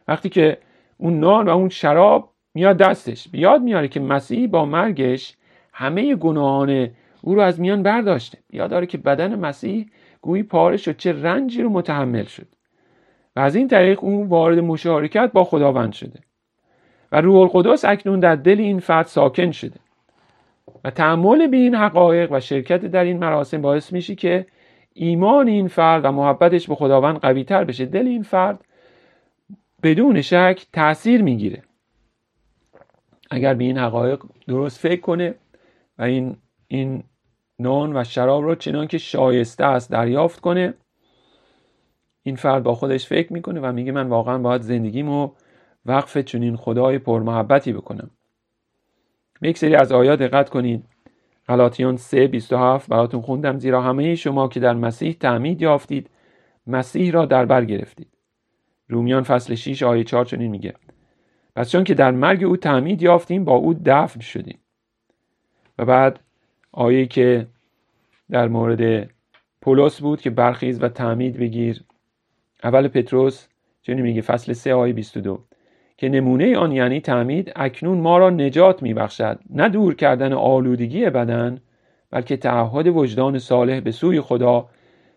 وقتی 0.08 0.30
که 0.30 0.58
اون 0.98 1.20
نان 1.20 1.48
و 1.48 1.50
اون 1.50 1.70
شراب 1.70 2.34
میاد 2.54 2.78
دستش 2.78 3.28
بیاد 3.30 3.62
میاره 3.62 3.88
که 3.88 4.00
مسیح 4.00 4.48
با 4.48 4.65
مرگش 4.65 5.38
همه 5.74 6.15
گناهان 6.15 6.89
او 7.22 7.36
رو 7.36 7.41
از 7.41 7.60
میان 7.60 7.84
برداشته. 7.84 8.38
یاد 8.52 8.70
داره 8.70 8.86
که 8.86 8.98
بدن 8.98 9.39
مسیح 9.39 9.86
گویی 10.28 10.44
پاره 10.44 10.78
شد 10.78 10.98
چه 10.98 11.13
رنجی 11.13 11.62
رو 11.62 11.70
متحمل 11.70 12.24
شد. 12.24 12.48
و 13.36 13.40
از 13.40 13.56
این 13.56 13.68
طریق 13.68 14.04
اون 14.04 14.28
وارد 14.28 14.60
مشارکت 14.60 15.32
با 15.34 15.44
خداوند 15.44 15.94
شده. 15.94 16.20
و 17.12 17.22
روح 17.22 17.40
القدس 17.40 17.86
اکنون 17.86 18.20
در 18.20 18.36
دل 18.36 18.60
این 18.60 18.80
فرد 18.80 19.06
ساکن 19.06 19.52
شده. 19.52 19.80
و 20.84 20.92
تعمل 20.92 21.48
به 21.48 21.58
این 21.58 21.76
حقایق 21.76 22.32
و 22.32 22.40
شرکت 22.40 22.86
در 22.86 23.04
این 23.04 23.18
مراسم 23.18 23.62
باعث 23.62 23.94
میشه 23.94 24.16
که 24.16 24.46
ایمان 24.94 25.48
این 25.48 25.68
فرد 25.68 26.06
و 26.06 26.12
محبتش 26.12 26.68
به 26.68 26.76
خداوند 26.76 27.18
قوی 27.18 27.44
تر 27.44 27.63
بشه. 27.63 27.86
دل 27.86 28.08
این 28.08 28.24
فرد 28.24 28.66
بدون 29.84 30.22
شک 30.22 30.66
تاثیر 30.74 31.24
می‌گیره. 31.24 31.63
اگر 33.32 33.54
به 33.54 33.63
این 33.63 33.78
حقایق 33.78 34.20
درست 34.48 34.80
فکر 34.80 35.02
کنه 35.02 35.36
و 35.98 36.04
این 36.04 36.38
این 36.68 37.04
نان 37.60 37.98
و 37.98 38.04
شراب 38.04 38.43
رو 38.43 38.56
چنان 38.56 38.88
که 38.88 38.98
شایسته 38.98 39.65
است 39.65 39.91
دریافت 39.91 40.39
کنه. 40.39 40.74
این 42.24 42.36
فرد 42.36 42.63
با 42.63 42.76
خودش 42.76 43.08
فکر 43.08 43.34
می‌کنه 43.34 43.60
و 43.60 43.72
میگه 43.72 43.91
من 43.91 44.10
واقعا 44.10 44.38
باید 44.38 44.62
زندگیمو 44.62 45.32
وقف 45.86 46.17
چنین 46.17 46.56
خدای 46.56 47.00
پرمحبتی 47.00 47.74
بکنم. 47.74 48.10
یک 49.41 49.58
سری 49.58 49.76
از 49.76 49.91
آیات 49.91 50.20
دقت 50.20 50.50
کنید 50.50 50.86
غلاطیان 51.48 51.98
3 51.98 52.28
27 52.28 52.89
براتون 52.89 53.22
خوندم 53.22 53.60
زیرا 53.60 53.82
همه 53.82 54.15
شما 54.15 54.48
که 54.48 54.60
در 54.60 54.74
مسیح 54.74 55.17
تعمید 55.20 55.62
یافتید 55.62 56.10
مسیح 56.67 57.12
را 57.12 57.26
در 57.26 57.46
بر 57.46 57.65
گرفتید. 57.65 58.08
رومیان 58.89 59.24
فصل 59.24 59.56
6 59.56 59.84
آیه 59.84 60.04
4 60.04 60.26
چنین 60.26 60.52
میگه. 60.52 60.74
پس 61.56 61.72
چون 61.72 61.84
که 61.84 61.93
در 61.93 62.12
مرگ 62.12 62.43
او 62.43 62.58
تعمید 62.58 63.02
یافتیم 63.02 63.46
با 63.46 63.54
او 63.54 63.74
دفن 63.74 64.20
شدیم. 64.20 64.60
و 65.78 65.86
بعد 65.86 66.20
آیه 66.78 67.06
که 67.06 67.48
در 68.32 68.48
مورد 68.48 69.10
پولس 69.62 70.02
بود 70.02 70.22
که 70.22 70.30
برخیز 70.30 70.84
و 70.84 70.90
تعمید 70.90 71.38
بگیر. 71.38 71.84
اول 72.63 72.88
پتروس 72.88 73.48
چنین 73.82 74.02
میگه 74.02 74.22
فصل 74.22 74.54
3 74.54 74.74
آیه 74.74 74.94
22 74.94 75.44
که 75.98 76.10
نمونه 76.10 76.58
آن 76.58 76.72
یعنی 76.72 77.02
تعمید 77.02 77.52
اکنون 77.56 77.98
ما 77.98 78.18
را 78.18 78.30
نجات 78.30 78.84
میبخشد. 78.84 79.40
نه 79.50 79.70
دور 79.70 79.96
کردن 79.96 80.34
آلودگی 80.34 81.10
بدن 81.10 81.62
بلکه 82.12 82.38
تعهد 82.38 82.88
وجدان 82.88 83.40
صالح 83.40 83.80
به 83.80 83.92
سوی 83.92 84.22
خدا 84.22 84.70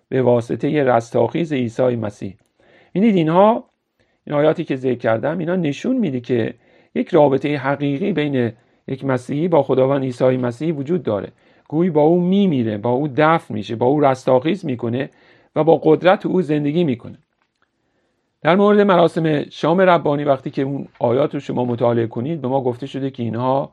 به 0.09 0.23
واسطه 0.23 0.85
رستاخیز 0.85 1.53
عیسی 1.53 1.96
مسیح. 1.96 2.37
ببینید 2.94 3.16
اینها 3.16 3.64
این 4.27 4.37
آیاتی 4.37 4.64
که 4.64 4.77
ذکر 4.77 4.99
کردم 4.99 5.38
اینا 5.38 5.57
نشون 5.57 5.96
میده 5.96 6.20
که 6.20 6.55
یک 6.94 7.09
رابطه 7.09 7.57
حقیقی 7.57 8.12
بین 8.12 8.53
یک 8.88 9.05
مسیحی 9.05 9.49
با 9.49 9.62
خداوند 9.62 10.03
عیسی 10.03 10.37
مسیح 10.37 10.75
وجود 10.75 11.03
داره. 11.03 11.33
گویی 11.70 11.90
با 11.90 12.02
او 12.02 12.20
میمیره 12.20 12.78
با 12.78 12.90
او 12.90 13.09
دفن 13.16 13.54
میشه 13.54 13.76
با 13.76 13.87
او 13.87 14.00
رستاخیز 14.00 14.64
می‌کنه 14.64 15.11
و 15.56 15.64
با 15.64 15.80
قدرت 15.85 16.26
او 16.26 16.42
زندگی 16.42 16.85
می‌کنه. 16.85 17.18
در 18.42 18.56
مورد 18.56 18.80
مراسم 18.80 19.50
شام 19.50 19.80
ربانی 19.80 20.24
وقتی 20.24 20.50
که 20.50 20.62
اون 20.62 20.88
آیات 20.98 21.35
رو 21.35 21.40
شما 21.40 21.64
مطالعه 21.64 22.06
کنید 22.06 22.40
به 22.40 22.48
ما 22.48 22.61
گفته 22.61 22.87
شده 22.87 23.11
که 23.11 23.22
اینها 23.22 23.70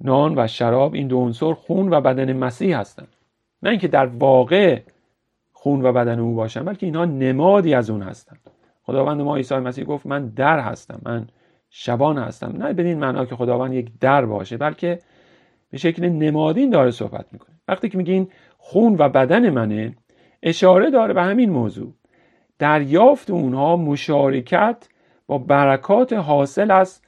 نان 0.00 0.34
و 0.38 0.46
شراب 0.46 0.94
این 0.94 1.08
دو 1.08 1.18
عنصر 1.18 1.52
خون 1.52 1.90
و 1.90 2.00
بدن 2.00 2.32
مسیح 2.32 2.78
هستند. 2.78 3.08
نه 3.62 3.70
اینکه 3.70 3.88
در 3.88 4.06
واقع 4.06 4.80
خون 5.52 5.82
و 5.82 5.92
بدن 5.92 6.18
او 6.18 6.34
باشن 6.34 6.64
بلکه 6.64 6.86
اینها 6.86 7.04
نمادی 7.04 7.74
از 7.74 7.90
اون 7.90 8.02
هستند. 8.02 8.40
خداوند 8.82 9.20
ما 9.20 9.36
عیسی 9.36 9.54
مسیح 9.54 9.84
گفت 9.84 10.06
من 10.06 10.26
در 10.28 10.60
هستم 10.60 11.00
من 11.04 11.28
شبان 11.70 12.18
هستم. 12.18 12.54
نه 12.58 12.72
بدین 12.72 12.98
معنا 12.98 13.24
که 13.24 13.36
خداوند 13.36 13.74
یک 13.74 13.90
در 14.00 14.24
باشه 14.24 14.56
بلکه 14.56 14.98
به 15.70 15.78
شکل 15.78 16.08
نمادین 16.08 16.70
داره 16.70 16.90
صحبت 16.90 17.26
می‌کنه. 17.32 17.54
وقتی 17.68 17.88
که 17.88 17.98
میگین 17.98 18.28
خون 18.58 18.96
و 18.98 19.08
بدن 19.08 19.50
منه 19.50 19.96
اشاره 20.42 20.90
داره 20.90 21.14
به 21.14 21.22
همین 21.22 21.50
موضوع. 21.50 21.92
دریافت 22.58 23.30
اونها 23.30 23.76
مشارکت 23.76 24.88
با 25.26 25.38
برکات 25.38 26.12
حاصل 26.12 26.70
از 26.70 27.00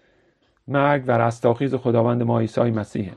مرگ 0.68 1.04
و 1.06 1.18
رستاخیز 1.18 1.74
خداوند 1.74 2.22
ما 2.22 2.40
عیسی 2.40 2.60
مسیحه. 2.60 3.12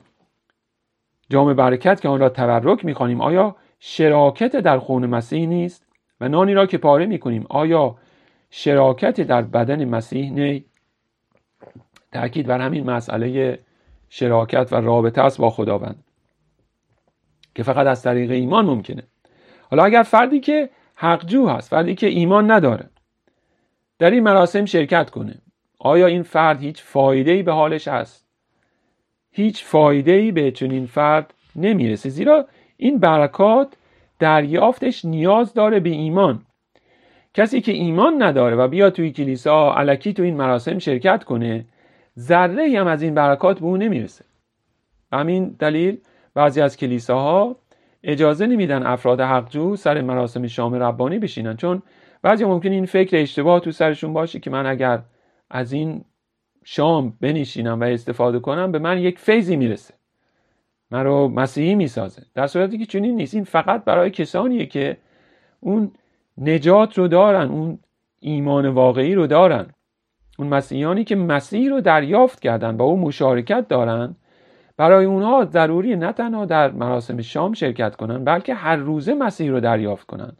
جام 1.30 1.54
برکت 1.54 2.02
که 2.02 2.10
آن 2.10 2.20
را 2.20 2.30
تبرک 2.30 2.86
می‌خوانیم 2.86 3.22
آیا 3.22 3.56
شراکت 3.80 4.56
در 4.56 4.80
خون 4.80 5.06
مسیح 5.06 5.48
نیست؟ 5.48 5.86
و 6.22 6.30
نانی 6.30 6.54
را 6.54 6.66
که 6.66 6.78
پاره 6.78 7.06
می‌کنیم 7.06 7.46
آیا 7.50 7.96
شراکت 8.50 9.22
در 9.22 9.42
بدن 9.42 9.86
مسیح 9.86 10.32
نی؟ 10.32 10.66
تاکید 12.12 12.48
بر 12.48 12.62
همین 12.62 12.90
مسئله 12.90 13.60
شراکت 14.16 14.68
و 14.72 14.76
رابطه 14.76 15.22
است 15.22 15.38
با 15.38 15.50
خداوند. 15.50 16.04
که 17.56 17.64
فقط 17.64 17.88
از 17.88 18.04
طریق 18.04 18.32
ایمان 18.32 18.66
ممکنه. 18.66 19.04
حالا 19.72 19.84
اگر 19.84 20.04
فردی 20.04 20.40
که 20.40 20.70
حقجو 20.96 21.48
هست 21.48 21.70
فردی 21.70 21.96
که 21.96 22.08
ایمان 22.08 22.52
نداره 22.52 22.90
در 24.00 24.12
این 24.12 24.24
مراسم 24.24 24.66
شرکت 24.66 25.10
کنه 25.10 25.36
آیا 25.80 26.08
این 26.08 26.24
فرد 26.24 26.62
هیچ 26.62 26.84
فایده 26.84 27.44
به 27.44 27.52
حالش 27.52 27.88
هست؟ 27.88 28.26
هیچ 29.32 29.64
فایده 29.64 30.32
به 30.32 30.52
چنین 30.52 30.86
فرد 30.86 31.34
نمی‌رسه 31.56 32.10
زیرا 32.10 32.48
این 32.78 33.00
برکات 33.00 33.74
دریافتش 34.20 35.06
نیاز 35.06 35.54
داره 35.54 35.80
به 35.80 35.90
ایمان. 35.90 36.42
کسی 37.34 37.62
که 37.62 37.72
ایمان 37.72 38.24
نداره 38.24 38.56
و 38.56 38.68
بیا 38.68 38.90
توی 38.90 39.12
کلیسا 39.12 39.74
علکی 39.74 40.14
تو 40.14 40.24
این 40.24 40.38
مراسم 40.38 40.80
شرکت 40.80 41.24
کنه 41.24 41.66
ذره 42.20 42.80
هم 42.80 42.88
از 42.88 43.02
این 43.02 43.14
برکات 43.14 43.60
به 43.60 43.66
اون 43.66 43.84
نمی‌رسه. 43.84 44.26
همین 45.14 45.56
دلیل 45.60 45.98
بعضی 46.34 46.62
از 46.62 46.78
کلیساها 46.78 47.56
اجازه 48.04 48.48
نمیدن 48.48 48.86
افراد 48.86 49.22
حقجو 49.22 49.76
سر 49.76 50.02
مراسم 50.02 50.48
شام 50.48 50.74
ربانی 50.74 51.20
بشینن 51.20 51.58
چون 51.58 51.82
بعضی 52.22 52.46
ممکن 52.46 52.72
این 52.72 52.86
فکر 52.86 53.18
اشتباه 53.22 53.60
تو 53.60 53.72
سرشون 53.72 54.14
باشه 54.14 54.40
که 54.40 54.50
من 54.50 54.66
اگر 54.66 55.00
از 55.50 55.74
این 55.74 56.06
شام 56.64 57.14
بنشینم 57.22 57.82
و 57.82 57.84
استفاده 57.84 58.40
کنم 58.40 58.72
به 58.72 58.80
من 58.80 58.98
یک 58.98 59.20
فیضی 59.20 59.56
می‌رسه. 59.56 59.94
من 60.92 61.04
رو 61.04 61.28
مسیحی 61.28 61.76
می‌سازه. 61.76 62.22
در 62.36 62.48
صورتی 62.48 62.78
که 62.78 62.86
چنین 62.86 63.16
نیست. 63.16 63.34
این 63.34 63.44
فقط 63.44 63.84
برای 63.84 64.10
کسانیه 64.10 64.66
که 64.66 64.98
اون 65.60 65.92
نجات 66.38 66.98
رو 66.98 67.08
دارن 67.08 67.50
اون 67.50 67.80
ایمان 68.20 68.68
واقعی 68.68 69.16
رو 69.16 69.28
دارن. 69.28 69.66
اون 70.38 70.48
مسیحیانی 70.48 71.04
که 71.04 71.16
مسیح 71.16 71.70
رو 71.70 71.82
دریافت 71.82 72.40
کردن 72.40 72.78
با 72.78 72.86
اون 72.86 73.00
مشارکت 73.00 73.68
دارن 73.68 74.16
برای 74.78 75.06
اونها 75.06 75.46
ضروری 75.46 75.96
نه 75.96 76.12
تنها 76.12 76.46
در 76.46 76.72
مراسم 76.72 77.22
شام 77.22 77.54
شرکت 77.54 77.96
کنن 77.96 78.24
بلکه 78.24 78.54
هر 78.54 78.76
روزه 78.76 79.14
مسیح 79.14 79.52
رو 79.52 79.60
دریافت 79.60 80.08
کنن. 80.08 80.34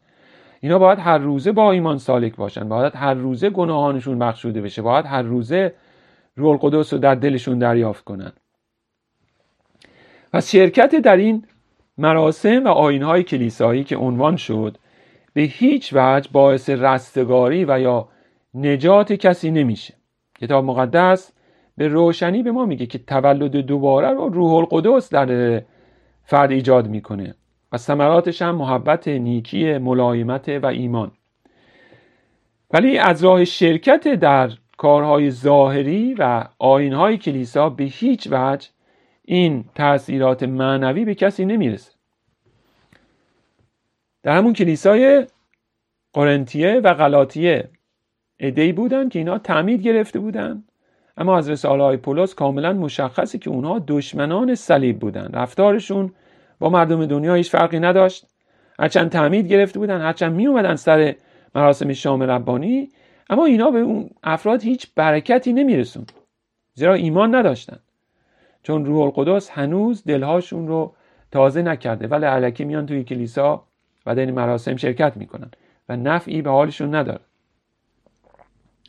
اینا 0.60 0.80
باید 0.80 1.00
هر 1.00 1.18
روزه 1.18 1.52
با 1.52 1.72
ایمان 1.72 1.98
سالک 1.98 2.36
باشن 2.36 2.70
باید 2.70 2.96
هر 2.96 3.14
روزه 3.14 3.50
گناهانشون 3.50 4.20
بخشوده 4.20 4.62
بشه 4.62 4.82
باید 4.82 5.06
هر 5.06 5.22
روزه 5.22 5.74
روح 6.36 6.50
القدس 6.52 6.94
رو 6.94 7.00
در 7.00 7.16
دلشون 7.16 7.60
دریافت 7.60 8.04
کنن. 8.04 8.32
پس 10.34 10.52
شرکت 10.52 10.96
در 10.96 11.18
این 11.18 11.46
مراسم 11.98 12.64
و 12.66 12.68
آینهای 12.68 13.24
کلیسایی 13.24 13.84
که 13.84 13.98
عنوان 13.98 14.36
شد 14.36 14.78
به 15.34 15.42
هیچ 15.42 15.94
وجه 15.94 16.30
باعث 16.32 16.70
رستگاری 16.70 17.66
و 17.66 17.80
یا 17.80 18.08
نجات 18.56 19.14
کسی 19.14 19.52
نمیشه. 19.52 19.94
کتاب 20.40 20.66
مقدس 20.66 21.32
به 21.78 21.88
روشنی 21.88 22.44
به 22.44 22.52
ما 22.52 22.66
میگه 22.66 22.86
که 22.86 22.98
تولد 22.98 23.56
دوباره 23.56 24.10
رو 24.10 24.30
روح 24.30 24.54
القدس 24.54 25.10
در 25.10 25.62
فرد 26.24 26.52
ایجاد 26.52 26.88
می‌کنه. 26.88 27.36
و 27.72 27.78
ثمراتش 27.78 28.42
هم 28.42 28.56
محبت 28.56 29.08
نیکی 29.08 29.78
ملایمت 29.78 30.50
و 30.50 30.66
ایمان. 30.66 31.12
ولی 32.72 32.98
از 32.98 33.24
راه 33.24 33.46
شرکت 33.46 34.08
در 34.08 34.52
کارهای 34.78 35.32
ظاهری 35.32 36.14
و 36.14 36.44
آینهای 36.60 37.18
کلیسا 37.18 37.70
به 37.70 37.84
هیچ 37.84 38.28
وجه 38.32 38.70
این 39.26 39.66
تاثیرات 39.76 40.44
معنوی 40.44 41.06
به 41.06 41.16
کسی 41.16 41.46
نمی‌رسه. 41.46 41.92
در 44.24 44.38
همون 44.38 44.54
کلیسای 44.54 45.28
قرنتیه 46.14 46.82
و 46.84 46.94
غلاطیه 46.94 47.70
ادهی 48.44 48.74
بودن 48.74 49.10
که 49.10 49.20
اینا 49.20 49.38
تعمید 49.38 49.82
گرفته 49.82 50.20
بودن. 50.20 50.64
اما 51.18 51.38
از 51.38 51.50
رساله 51.50 51.84
های 51.84 51.98
پولس 51.98 52.36
کاملا 52.36 52.74
مشخصه 52.74 53.38
که 53.38 53.50
اونها 53.50 53.84
دشمنان 53.88 54.56
صلیب 54.56 55.00
بودن. 55.00 55.30
رفتارشون 55.34 56.12
با 56.60 56.70
مردم 56.70 57.06
دنیا 57.06 57.34
هیچ 57.34 57.52
فرقی 57.52 57.80
نداشت. 57.80 58.28
هرچند 58.80 59.10
تعمید 59.10 59.48
گرفته 59.48 59.80
بودن 59.80 60.02
هرچند 60.02 60.34
می 60.34 60.48
اومدن 60.48 60.76
سر 60.76 61.16
مراسم 61.56 61.94
شام 61.94 62.24
ربانی 62.24 62.90
اما 63.30 63.46
اینا 63.46 63.72
به 63.72 63.80
اون 63.80 64.10
افراد 64.24 64.64
هیچ 64.64 64.88
برکتی 64.96 65.54
نمیرسون 65.54 66.06
زیرا 66.74 66.94
ایمان 66.94 67.36
نداشتن. 67.36 67.80
چون 68.64 68.86
روح 68.86 69.02
القدس 69.02 69.50
هنوز 69.50 70.04
دلهاشون 70.04 70.68
رو 70.68 70.94
تازه 71.32 71.62
نکرده. 71.62 72.08
ولی 72.08 72.26
علکی 72.26 72.66
میان 72.66 72.86
توی 72.86 73.04
کلیسا 73.04 73.64
و 74.06 74.16
در 74.16 74.26
این 74.26 74.36
مراسم 74.36 74.76
شرکت 74.76 75.18
می‌کنن 75.18 75.52
و 75.90 75.98
نفعی 75.98 76.42
به 76.42 76.50
حالشون 76.50 76.96
نداره. 76.96 77.22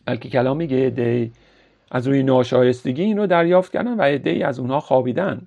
بلکه 0.04 0.28
کلام 0.28 0.56
میگه 0.56 0.90
دی 0.90 1.32
از 1.90 2.08
روی 2.08 2.22
ناشایستگی 2.22 3.02
این 3.02 3.16
رو 3.16 3.26
دریافت 3.26 3.72
کردن 3.72 3.94
و 3.94 4.02
عدهای 4.02 4.42
از 4.42 4.58
اونها 4.58 4.80
خوابیدن. 4.80 5.46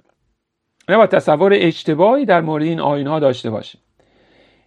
نباید 0.90 1.10
تصور 1.10 1.52
اشتباهی 1.56 2.26
در 2.26 2.42
مورد 2.42 2.64
این 2.64 2.80
آین 2.80 3.08
ها 3.08 3.20
داشته 3.20 3.50
باشیم. 3.50 3.82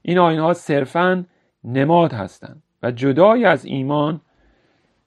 این 0.03 0.18
آین 0.18 0.38
ها 0.38 0.53
صرفا 0.53 1.24
نماد 1.64 2.12
هستند 2.12 2.62
و 2.83 2.90
جدای 2.90 3.44
از 3.44 3.64
ایمان 3.64 4.20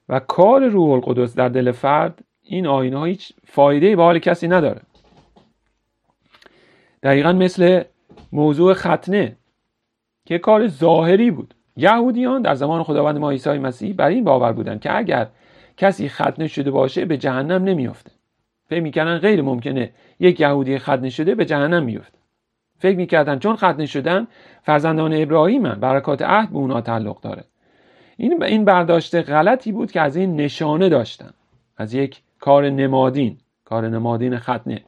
و 0.08 0.20
کار 0.20 0.68
روح 0.68 0.90
القدس 0.90 1.34
در 1.34 1.48
دل 1.48 1.72
فرد 1.72 2.24
این 2.42 2.66
آین 2.66 2.94
ها 2.94 3.04
هیچ 3.04 3.32
فایده 3.44 3.96
به 3.96 4.02
حال 4.02 4.18
کسی 4.18 4.48
نداره. 4.48 4.80
دقیقا 7.02 7.32
مثل 7.32 7.82
موضوع 8.32 8.74
ختنه 8.74 9.36
که 10.24 10.38
کار 10.38 10.68
ظاهری 10.68 11.30
بود. 11.30 11.54
یهودیان 11.76 12.42
در 12.42 12.54
زمان 12.54 12.82
خداوند 12.82 13.18
ما 13.18 13.30
عیسی 13.30 13.58
مسیح 13.58 13.94
بر 13.94 14.08
این 14.08 14.24
باور 14.24 14.52
بودند 14.52 14.80
که 14.80 14.96
اگر 14.96 15.26
کسی 15.76 16.08
ختنه 16.08 16.46
شده 16.46 16.70
باشه 16.70 17.04
به 17.04 17.16
جهنم 17.16 17.64
نمیافته. 17.64 18.10
فکر 18.68 18.80
می‌کردن 18.80 19.18
غیر 19.18 19.42
ممکنه 19.42 19.90
یک 20.20 20.40
یهودی 20.40 20.78
ختنه 20.78 21.10
شده 21.10 21.34
به 21.34 21.44
جهنم 21.44 21.84
میفته 21.84 22.18
فکر 22.78 22.96
می‌کردن 22.96 23.38
چون 23.38 23.56
ختنه 23.56 23.86
شدن 23.86 24.26
فرزندان 24.62 25.12
ابراهیمن 25.14 25.74
برکات 25.74 26.22
عهد 26.22 26.50
به 26.50 26.56
اونا 26.56 26.80
تعلق 26.80 27.20
داره. 27.20 27.44
این 28.16 28.42
این 28.42 28.64
برداشت 28.64 29.14
غلطی 29.14 29.72
بود 29.72 29.92
که 29.92 30.00
از 30.00 30.16
این 30.16 30.36
نشانه 30.36 30.88
داشتن. 30.88 31.30
از 31.76 31.94
یک 31.94 32.22
کار 32.40 32.70
نمادین 32.70 33.38
کار 33.64 33.88
نمادین 33.88 34.38
ختنه 34.38 34.84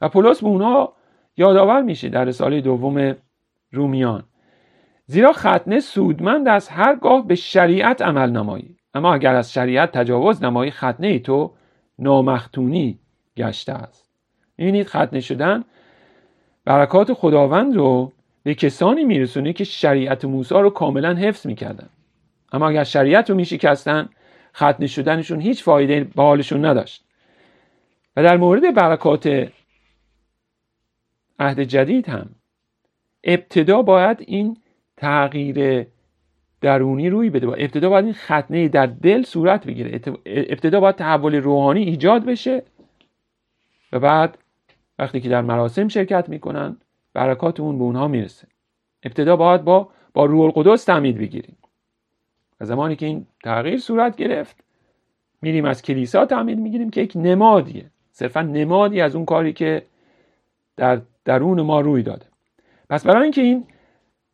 و 0.00 0.08
پولس 0.08 0.40
به 0.40 0.46
اونها 0.46 0.92
یادآور 1.36 1.82
میشه 1.82 2.08
در 2.08 2.24
رساله 2.24 2.60
دوم 2.60 3.16
رومیان. 3.72 4.24
زیرا 5.10 5.32
ختنه 5.32 5.80
سودمند 5.80 6.48
از 6.48 6.68
هرگاه 6.68 7.26
به 7.26 7.34
شریعت 7.34 8.02
عمل 8.02 8.30
نمایی. 8.30 8.76
اما 8.94 9.14
اگر 9.14 9.34
از 9.34 9.52
شریعت 9.52 9.92
تجاوز 9.92 10.42
نمایی 10.42 10.70
ختنه 10.70 11.18
تو 11.18 11.52
نامختونی 11.98 12.98
گشته 13.36 13.72
است. 13.72 14.10
می‌بینید 14.58 14.86
ختنه 14.86 15.20
شدن 15.20 15.64
برکات 16.64 17.12
خداوند 17.12 17.76
رو 17.76 18.12
به 18.42 18.54
کسانی 18.54 19.04
میرسونه 19.04 19.52
که 19.52 19.64
شریعت 19.64 20.24
موسی 20.24 20.54
رو 20.54 20.70
کاملا 20.70 21.14
حفظ 21.14 21.46
می‌کردن. 21.46 21.88
اما 22.52 22.68
اگر 22.68 22.84
شریعت 22.84 23.30
رو 23.30 23.36
میشکستن 23.36 24.08
ختنه 24.56 24.86
شدنشون 24.86 25.40
هیچ 25.40 25.64
فایده 25.64 26.04
به 26.04 26.22
حالشون 26.22 26.64
نداشت. 26.64 27.04
و 28.16 28.22
در 28.22 28.36
مورد 28.36 28.74
برکات 28.74 29.48
عهد 31.38 31.60
جدید 31.60 32.08
هم 32.08 32.30
ابتدا 33.24 33.82
باید 33.82 34.24
این 34.26 34.56
تغییر 34.98 35.86
درونی 36.60 37.10
روی 37.10 37.30
بده. 37.30 37.48
ابتدا 37.48 37.88
باید 37.88 38.04
این 38.04 38.14
ختنه 38.14 38.68
در 38.68 38.86
دل 38.86 39.22
صورت 39.22 39.66
بگیره. 39.66 40.00
ابتدا 40.26 40.80
باید 40.80 40.94
تحول 40.94 41.34
روحانی 41.34 41.82
ایجاد 41.82 42.24
بشه 42.24 42.62
و 43.92 43.98
بعد 43.98 44.38
وقتی 44.98 45.20
که 45.20 45.28
در 45.28 45.42
مراسم 45.42 45.88
شرکت 45.88 46.28
می‌کنن 46.28 46.76
برکات 47.14 47.60
اون 47.60 47.78
به 47.78 47.84
اونها 47.84 48.08
می‌رسه. 48.08 48.48
ابتدا 49.02 49.36
باید 49.36 49.64
با 49.64 49.88
با 50.14 50.24
روح 50.24 50.40
القدس 50.40 50.84
تعمید 50.84 51.18
بگیریم. 51.18 51.56
و 52.60 52.64
زمانی 52.64 52.96
که 52.96 53.06
این 53.06 53.26
تغییر 53.44 53.78
صورت 53.78 54.16
گرفت 54.16 54.64
میریم 55.42 55.64
از 55.64 55.82
کلیسا 55.82 56.26
تعمید 56.26 56.58
می‌گیریم 56.58 56.90
که 56.90 57.00
یک 57.00 57.12
نمادیه. 57.14 57.90
صرفا 58.12 58.42
نمادی 58.42 59.00
از 59.00 59.16
اون 59.16 59.24
کاری 59.24 59.52
که 59.52 59.82
در 60.76 61.00
درون 61.24 61.60
ما 61.60 61.80
روی 61.80 62.02
داده. 62.02 62.26
پس 62.90 63.06
برای 63.06 63.22
اینکه 63.22 63.42
این 63.42 63.64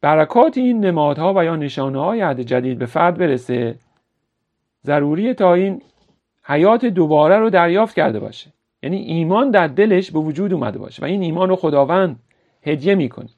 برکات 0.04 0.58
این 0.58 0.84
نمادها 0.84 1.34
و 1.36 1.44
یا 1.44 1.56
نشانه 1.56 2.00
های 2.00 2.20
عهد 2.20 2.40
جدید 2.40 2.78
به 2.78 2.86
فرد 2.86 3.18
برسه 3.18 3.74
ضروریه 4.82 5.34
تا 5.34 5.54
این 5.54 5.82
حیات 6.44 6.84
دوباره 6.84 7.38
رو 7.38 7.50
دریافت 7.50 7.96
کرده 7.96 8.20
باشه. 8.20 8.52
یعنی 8.82 8.96
ایمان 8.96 9.50
در 9.50 9.66
دلش 9.66 10.10
به 10.10 10.18
وجود 10.18 10.52
اومده 10.52 10.78
باشه 10.78 11.02
و 11.02 11.04
این 11.04 11.22
ایمان 11.22 11.48
رو 11.48 11.56
خداوند 11.56 12.20
هدیه 12.62 12.94
می‌کنه 12.94 13.28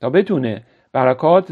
تا 0.00 0.10
بتونه 0.10 0.62
برکات 0.92 1.50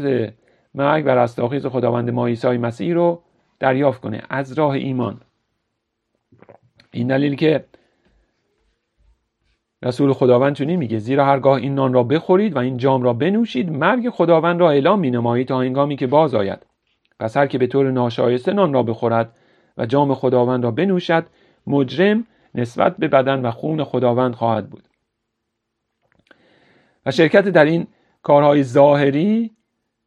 مرگ 0.75 1.05
و 1.05 1.09
رستاخیز 1.09 1.65
خداوند 1.65 2.09
ما 2.09 2.27
عیسی 2.27 2.57
مسیح 2.57 2.93
رو 2.93 3.21
دریافت 3.59 4.01
کنه 4.01 4.23
از 4.29 4.53
راه 4.53 4.71
ایمان. 4.71 5.21
این 6.91 7.07
دلیل 7.07 7.35
که 7.35 7.65
رسول 9.85 10.13
خداوند 10.13 10.55
چنین 10.55 10.75
میگه 10.75 10.99
زیرا 10.99 11.25
هرگاه 11.25 11.53
این 11.53 11.75
نان 11.75 11.93
را 11.93 12.03
بخورید 12.03 12.55
و 12.55 12.59
این 12.59 12.77
جام 12.77 13.03
را 13.03 13.13
بنوشید 13.13 13.71
مرگ 13.71 14.09
خداوند 14.09 14.59
را 14.59 14.71
اعلام 14.71 14.99
مینمایید 14.99 15.47
تا 15.47 15.59
هنگامی 15.59 15.95
که 15.95 16.07
باز 16.07 16.35
آید 16.35 16.65
پس 17.19 17.37
هر 17.37 17.47
که 17.47 17.57
به 17.57 17.67
طور 17.67 17.91
ناشایسته 17.91 18.53
نان 18.53 18.73
را 18.73 18.83
بخورد 18.83 19.37
و 19.77 19.85
جام 19.85 20.13
خداوند 20.13 20.63
را 20.63 20.71
بنوشد 20.71 21.25
مجرم 21.67 22.27
نسبت 22.55 22.97
به 22.97 23.07
بدن 23.07 23.45
و 23.45 23.51
خون 23.51 23.83
خداوند 23.83 24.33
خواهد 24.33 24.69
بود. 24.69 24.83
و 27.05 27.11
شرکت 27.11 27.47
در 27.47 27.65
این 27.65 27.87
کارهای 28.23 28.63
ظاهری 28.63 29.51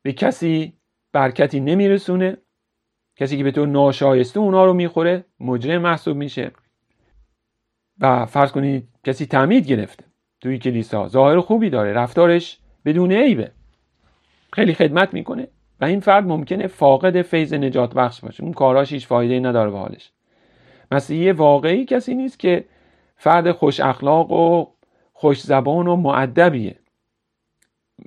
به 0.02 0.12
کسی 0.12 0.72
برکتی 1.12 1.60
نمیرسونه. 1.60 2.36
کسی 3.16 3.36
که 3.36 3.44
به 3.44 3.50
طور 3.50 3.68
ناشایسته 3.68 4.40
اونا 4.40 4.64
رو 4.64 4.74
می‌خوره 4.74 5.24
مجرم 5.40 5.82
محسوب 5.82 6.16
میشه. 6.16 6.50
و 8.00 8.26
فرض 8.26 8.52
کنید 8.52 8.88
کسی 9.04 9.26
تعمید 9.26 9.66
گرفته 9.66 10.04
توی 10.40 10.58
کلیسا 10.58 11.08
ظاهر 11.08 11.40
خوبی 11.40 11.70
داره 11.70 11.92
رفتارش 11.92 12.58
بدون 12.84 13.12
عیبه. 13.12 13.50
خیلی 14.52 14.74
خدمت 14.74 15.14
می‌کنه 15.14 15.48
و 15.80 15.84
این 15.84 16.00
فرد 16.00 16.26
ممکنه 16.26 16.66
فاقد 16.66 17.22
فیض 17.22 17.54
نجات 17.54 17.94
بخش 17.94 18.20
باشه. 18.20 18.44
اون 18.44 18.52
کاراش 18.52 18.92
هیچ 18.92 19.06
فایده 19.06 19.40
نداره 19.40 19.70
به 19.70 19.78
حالش. 19.78 20.10
مسیحی 20.92 21.32
واقعی 21.32 21.84
کسی 21.84 22.14
نیست 22.14 22.38
که 22.38 22.64
فرد 23.16 23.52
خوش 23.52 23.80
اخلاق 23.80 24.32
و 24.32 24.66
خوش 25.12 25.40
زبان 25.40 25.86
و 25.86 25.96
معدبیه 25.96 26.76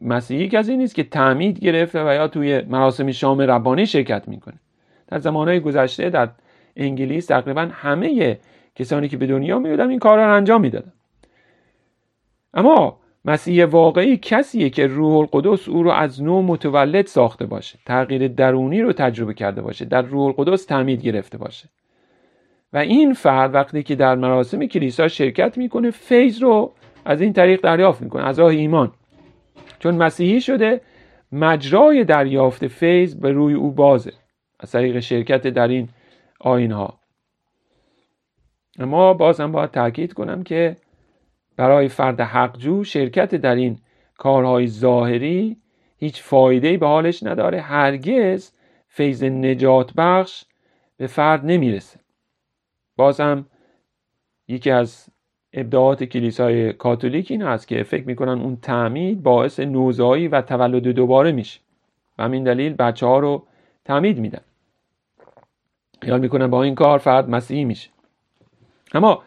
مسیحی 0.01 0.49
کسی 0.49 0.77
نیست 0.77 0.95
که 0.95 1.04
تعمید 1.04 1.60
گرفته 1.60 2.04
و 2.04 2.13
یا 2.13 2.27
توی 2.27 2.62
مراسم 2.62 3.12
شام 3.12 3.41
ربانی 3.41 3.86
شرکت 3.86 4.27
می‌کنه. 4.27 4.60
در 5.08 5.19
زمانهای 5.19 5.60
گذشته 5.60 6.10
در 6.10 6.30
انگلیس 6.75 7.25
تقریبا 7.25 7.69
همه 7.71 8.39
کسانی 8.82 9.08
که 9.08 9.17
به 9.17 9.28
دنیا 9.28 9.60
میبودن 9.60 9.89
این 9.89 10.00
کار 10.00 10.17
را 10.17 10.36
انجام 10.36 10.62
می‌دادن. 10.62 10.94
اما 12.54 13.00
مسیح 13.26 13.65
واقعی 13.65 14.17
کسیه 14.17 14.70
که 14.70 14.88
روح 14.88 15.15
القدس 15.15 15.70
او 15.70 15.84
رو 15.84 15.91
از 15.91 16.24
نو 16.24 16.41
متولد 16.41 17.06
ساخته 17.06 17.46
باشه 17.46 17.80
تغییر 17.86 18.28
درونی 18.28 18.82
رو 18.82 18.94
تجربه 18.94 19.34
کرده 19.34 19.62
باشه 19.62 19.86
در 19.86 20.02
روح 20.02 20.26
القدس 20.26 20.65
تعمید 20.65 21.02
گرفته 21.02 21.38
باشه. 21.38 21.70
و 22.74 22.78
این 22.78 23.13
فرد 23.13 23.54
وقتی 23.56 23.84
که 23.84 23.96
در 23.96 24.15
مراسم 24.15 24.65
کلیسا 24.65 25.08
شرکت 25.08 25.58
می‌کنه 25.58 25.91
فیض 25.91 26.44
رو 26.44 26.72
از 27.06 27.22
این 27.22 27.34
طریق 27.34 27.62
دریافت 27.62 28.02
می‌کنه 28.02 28.28
از 28.28 28.39
راه 28.39 28.50
ایمان. 28.50 28.91
چون 29.80 29.96
مسیحی 29.96 30.41
شده 30.41 30.82
مجرای 31.32 32.04
دریافت 32.04 32.67
فیض 32.67 33.15
به 33.15 33.32
روی 33.32 33.54
او 33.54 33.72
بازه 33.72 34.13
از 34.60 34.72
طریق 34.72 35.00
شرکت 35.00 35.48
در 35.48 35.67
این 35.67 35.89
آین 36.39 36.72
ها 36.72 37.01
اما 38.80 39.14
بازم 39.14 39.52
باید 39.52 39.72
تاکید 39.72 40.14
کنم 40.14 40.44
که 40.44 40.78
برای 41.56 41.88
فرد 41.88 42.22
حقجو 42.22 42.84
شرکت 42.84 43.36
در 43.36 43.56
این 43.56 43.78
کارهای 44.18 44.68
ظاهری 44.68 45.58
هیچ 45.98 46.24
فایده 46.24 46.78
به 46.78 46.88
حالش 46.88 47.24
نداره. 47.24 47.62
هرگز 47.62 48.52
فیض 48.88 49.24
نجات 49.24 49.94
بخش 49.98 50.46
به 50.98 51.08
فرد 51.08 51.46
نمی‌رسه. 51.46 52.00
بازم 52.98 53.46
یکی 54.48 54.72
از 54.72 55.10
ابداعات 55.54 56.04
کلیسای 56.04 56.74
کاتولیک 56.74 57.32
این 57.32 57.42
هست 57.42 57.68
که 57.68 57.84
فکر 57.84 58.08
می‌کنن 58.08 58.42
اون 58.42 58.56
تعمید 58.56 59.24
باعث 59.24 59.60
نوزایی 59.60 60.28
و 60.28 60.42
تولد 60.42 60.88
دوباره 60.88 61.32
میشه. 61.32 61.60
و 62.18 62.24
همین 62.24 62.44
دلیل 62.44 62.74
بچه 62.74 63.06
ها 63.06 63.20
رو 63.20 63.48
تعمید 63.86 64.20
میدن. 64.20 64.42
خیال 66.02 66.20
می‌کنن 66.20 66.48
با 66.48 66.64
این 66.64 66.76
کار 66.76 67.00
فرد 67.00 67.30
مسیحی 67.30 67.66
میشه. 67.66 67.90
اما 68.93 69.23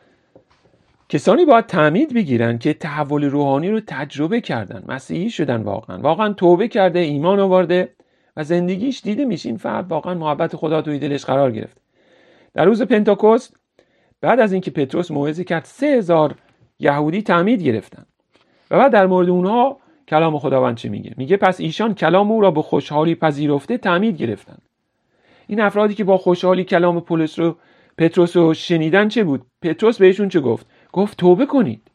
کسانی 1.09 1.45
باید 1.45 1.67
تعمید 1.67 2.15
بگیرن 2.15 2.59
که 2.59 2.75
تحول 2.75 3.25
روحانی 3.25 3.71
رو 3.71 3.81
تجربه 3.87 4.41
کردن 4.41 4.85
مسیحی 4.89 5.31
شدن 5.31 5.63
واقعا. 5.63 5.99
واقعا 5.99 6.33
توبه 6.33 6.69
کرده 6.69 6.99
ایمان 6.99 7.41
آورده 7.41 7.95
و 8.37 8.45
زندگیش 8.45 9.01
دیده 9.03 9.25
میشه. 9.25 9.49
این 9.49 9.59
فرد 9.59 9.91
واقعا 9.91 10.15
محبت 10.15 10.57
خدا 10.57 10.83
توی 10.83 10.99
دلش 10.99 11.25
قرار 11.25 11.53
گرفت. 11.53 11.77
در 12.55 12.65
روز 12.65 12.83
پنتاکوست 12.83 13.57
بعد 14.21 14.41
از 14.41 14.53
اینکه 14.53 14.71
پتروس 14.71 15.11
موعظه 15.11 15.45
کرد 15.45 15.65
سه 15.65 15.87
هزار 15.87 16.35
یهودی 16.79 17.23
تعمید 17.23 17.63
گرفتن. 17.63 18.07
و 18.71 18.79
بعد 18.79 18.93
در 18.93 19.07
مورد 19.07 19.29
اونها 19.29 19.79
کلام 20.09 20.39
خداوند 20.39 20.77
چه 20.77 20.89
میگه؟ 20.89 21.15
میگه 21.17 21.37
پس 21.37 21.61
ایشان 21.61 21.95
کلام 21.95 22.33
او 22.33 22.41
را 22.41 22.51
به 22.51 22.63
خوشحالی 22.63 23.15
پذیرفته 23.15 23.79
تعمید 23.79 24.17
گرفتن. 24.17 24.59
این 25.47 25.61
افرادی 25.61 25.95
که 25.95 26.05
با 26.05 26.19
خوشحالی 26.19 26.65
کلام 26.65 27.01
پولس 27.01 27.39
رو 27.39 27.57
پتروس 27.99 28.37
رو 28.37 28.55
شنیدن 28.55 29.09
چه 29.09 29.25
بود؟ 29.25 29.47
پتروس 29.63 29.99
بهشون 29.99 30.29
چه 30.29 30.41
گفت؟ 30.41 30.67
گفت 30.93 31.19
توبه 31.19 31.47
کنید. 31.47 31.91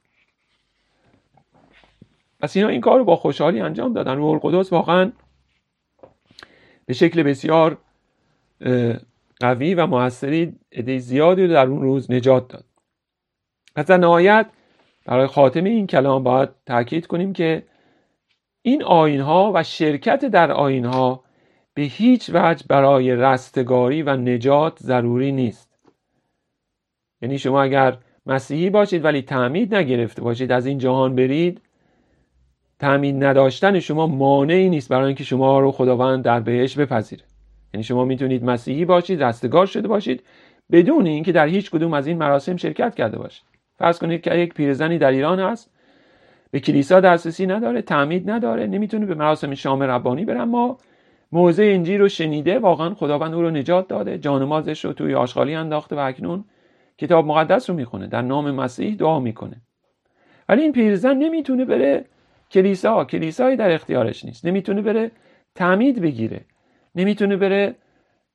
پس 2.40 2.58
اینا 2.58 2.70
این 2.70 2.82
کار 2.82 2.98
رو 2.98 3.06
با 3.06 3.16
خوشحالی 3.16 3.62
انجام 3.62 3.94
دادن. 3.94 4.16
روح 4.18 4.30
القدس 4.32 4.74
واقعا 4.74 5.12
به 6.86 6.94
شکل 6.94 7.24
بسیار 7.24 7.78
قوی 9.40 9.74
و 9.74 9.88
موثری 9.88 10.56
عده 10.72 10.98
زیادی 10.98 11.48
رو 11.48 11.54
در 11.54 11.66
اون 11.68 11.82
روز 11.82 12.12
نجات 12.12 12.48
داد. 12.48 12.66
پس 13.76 13.86
در 13.86 13.98
نهایت 13.98 14.50
برای 15.06 15.28
خاتمه 15.28 15.70
این 15.70 15.88
کلام 15.88 16.24
باید 16.24 16.50
تاکید 16.66 17.08
کنیم 17.08 17.34
که 17.34 17.64
این 18.62 18.84
آین 18.84 19.22
ها 19.22 19.52
و 19.56 19.64
شرکت 19.64 20.26
در 20.26 20.52
آین 20.52 20.86
ها 20.86 21.24
به 21.74 21.82
هیچ 21.82 22.30
وجه 22.34 22.66
برای 22.70 23.16
رستگاری 23.16 24.04
و 24.04 24.16
نجات 24.16 24.80
ضروری 24.80 25.32
نیست. 25.32 25.68
یعنی 27.21 27.38
شما 27.38 27.62
اگر 27.62 27.97
مسیحی 28.25 28.69
باشید 28.69 29.05
ولی 29.05 29.21
تعمید 29.21 29.75
نگرفته 29.75 30.21
باشید 30.21 30.51
از 30.51 30.65
این 30.65 30.77
جهان 30.77 31.15
برید 31.15 31.62
تعمید 32.79 33.23
نداشتن 33.23 33.79
شما 33.79 34.08
مانعی 34.08 34.69
نیست 34.69 34.89
برای 34.89 35.05
اینکه 35.05 35.23
شما 35.23 35.60
رو 35.60 35.71
خداوند 35.71 36.23
در 36.23 36.39
بهش 36.39 36.77
بپذیره. 36.77 37.23
یعنی 37.73 37.84
شما 37.84 38.05
می‌تونید 38.05 38.43
مسیحی 38.43 38.86
باشید 38.86 39.23
رستگار 39.23 39.65
شده 39.65 39.88
باشید 39.88 40.23
بدون 40.71 41.05
اینکه 41.05 41.32
در 41.32 41.47
هیچ 41.47 41.71
کدوم 41.71 41.93
از 41.93 42.08
این 42.08 42.17
مراسم 42.17 42.55
شرکت 42.55 42.95
کرده 42.95 43.17
باشید. 43.17 43.43
فرض 43.77 43.99
کنید 43.99 44.21
که 44.21 44.36
یک 44.36 44.53
پیرزنی 44.53 44.97
در 44.97 45.12
ایران 45.12 45.39
هست 45.39 45.71
به 46.51 46.60
کلیسا 46.60 46.99
دسترسی 46.99 47.45
نداره 47.47 47.82
تعمید 47.82 48.29
نداره 48.29 48.67
نمی‌تونه 48.67 49.05
به 49.05 49.15
مراسم 49.15 49.53
شام 49.53 49.84
ربانی 49.84 50.25
بره 50.25 50.39
اما 50.39 50.77
موضع 51.32 51.63
انجیل 51.63 51.99
رو 51.99 52.10
شنیده 52.10 52.60
واقعا 52.60 52.93
خداوند 52.93 53.34
او 53.34 53.41
رو 53.41 53.49
نجات 53.49 53.88
داده 53.88 54.17
جانمازش 54.17 54.86
رو 54.86 54.93
توی 54.93 55.15
آشغالی 55.15 55.55
انداخته 55.55 55.95
و 55.95 55.99
اکنون 55.99 56.43
کتاب 57.00 57.26
مقدس 57.26 57.70
رو 57.70 57.76
می‌خونه 57.76 58.08
در 58.08 58.22
نام 58.22 58.52
مسیح 58.52 58.96
دعا 58.96 59.20
می‌کنه. 59.20 59.62
ولی 60.50 60.62
این 60.62 60.72
پیرزن 60.72 61.18
نمی‌تونه 61.18 61.66
بره 61.66 62.06
کلیسا 62.52 63.06
کلیسایی 63.06 63.58
در 63.58 63.72
اختیارش 63.72 64.26
نیست. 64.26 64.46
نمی‌تونه 64.46 64.82
بره 64.82 65.12
تعمید 65.56 66.02
بگیره. 66.02 66.42
نمی‌تونه 66.96 67.38
بره 67.38 67.76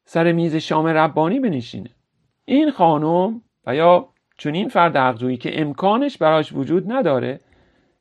سر 0.05 0.33
میز 0.33 0.57
شام 0.57 0.87
ربانی 0.87 1.41
بنشینه. 1.41 1.91
این 2.45 2.71
خانم 2.71 3.41
و 3.67 3.75
یا 3.75 4.09
چون 4.37 4.69
فرد 4.69 4.97
حقجویی 4.97 5.37
که 5.37 5.61
امکانش 5.61 6.19
براش 6.19 6.53
وجود 6.53 6.93
نداره 6.93 7.41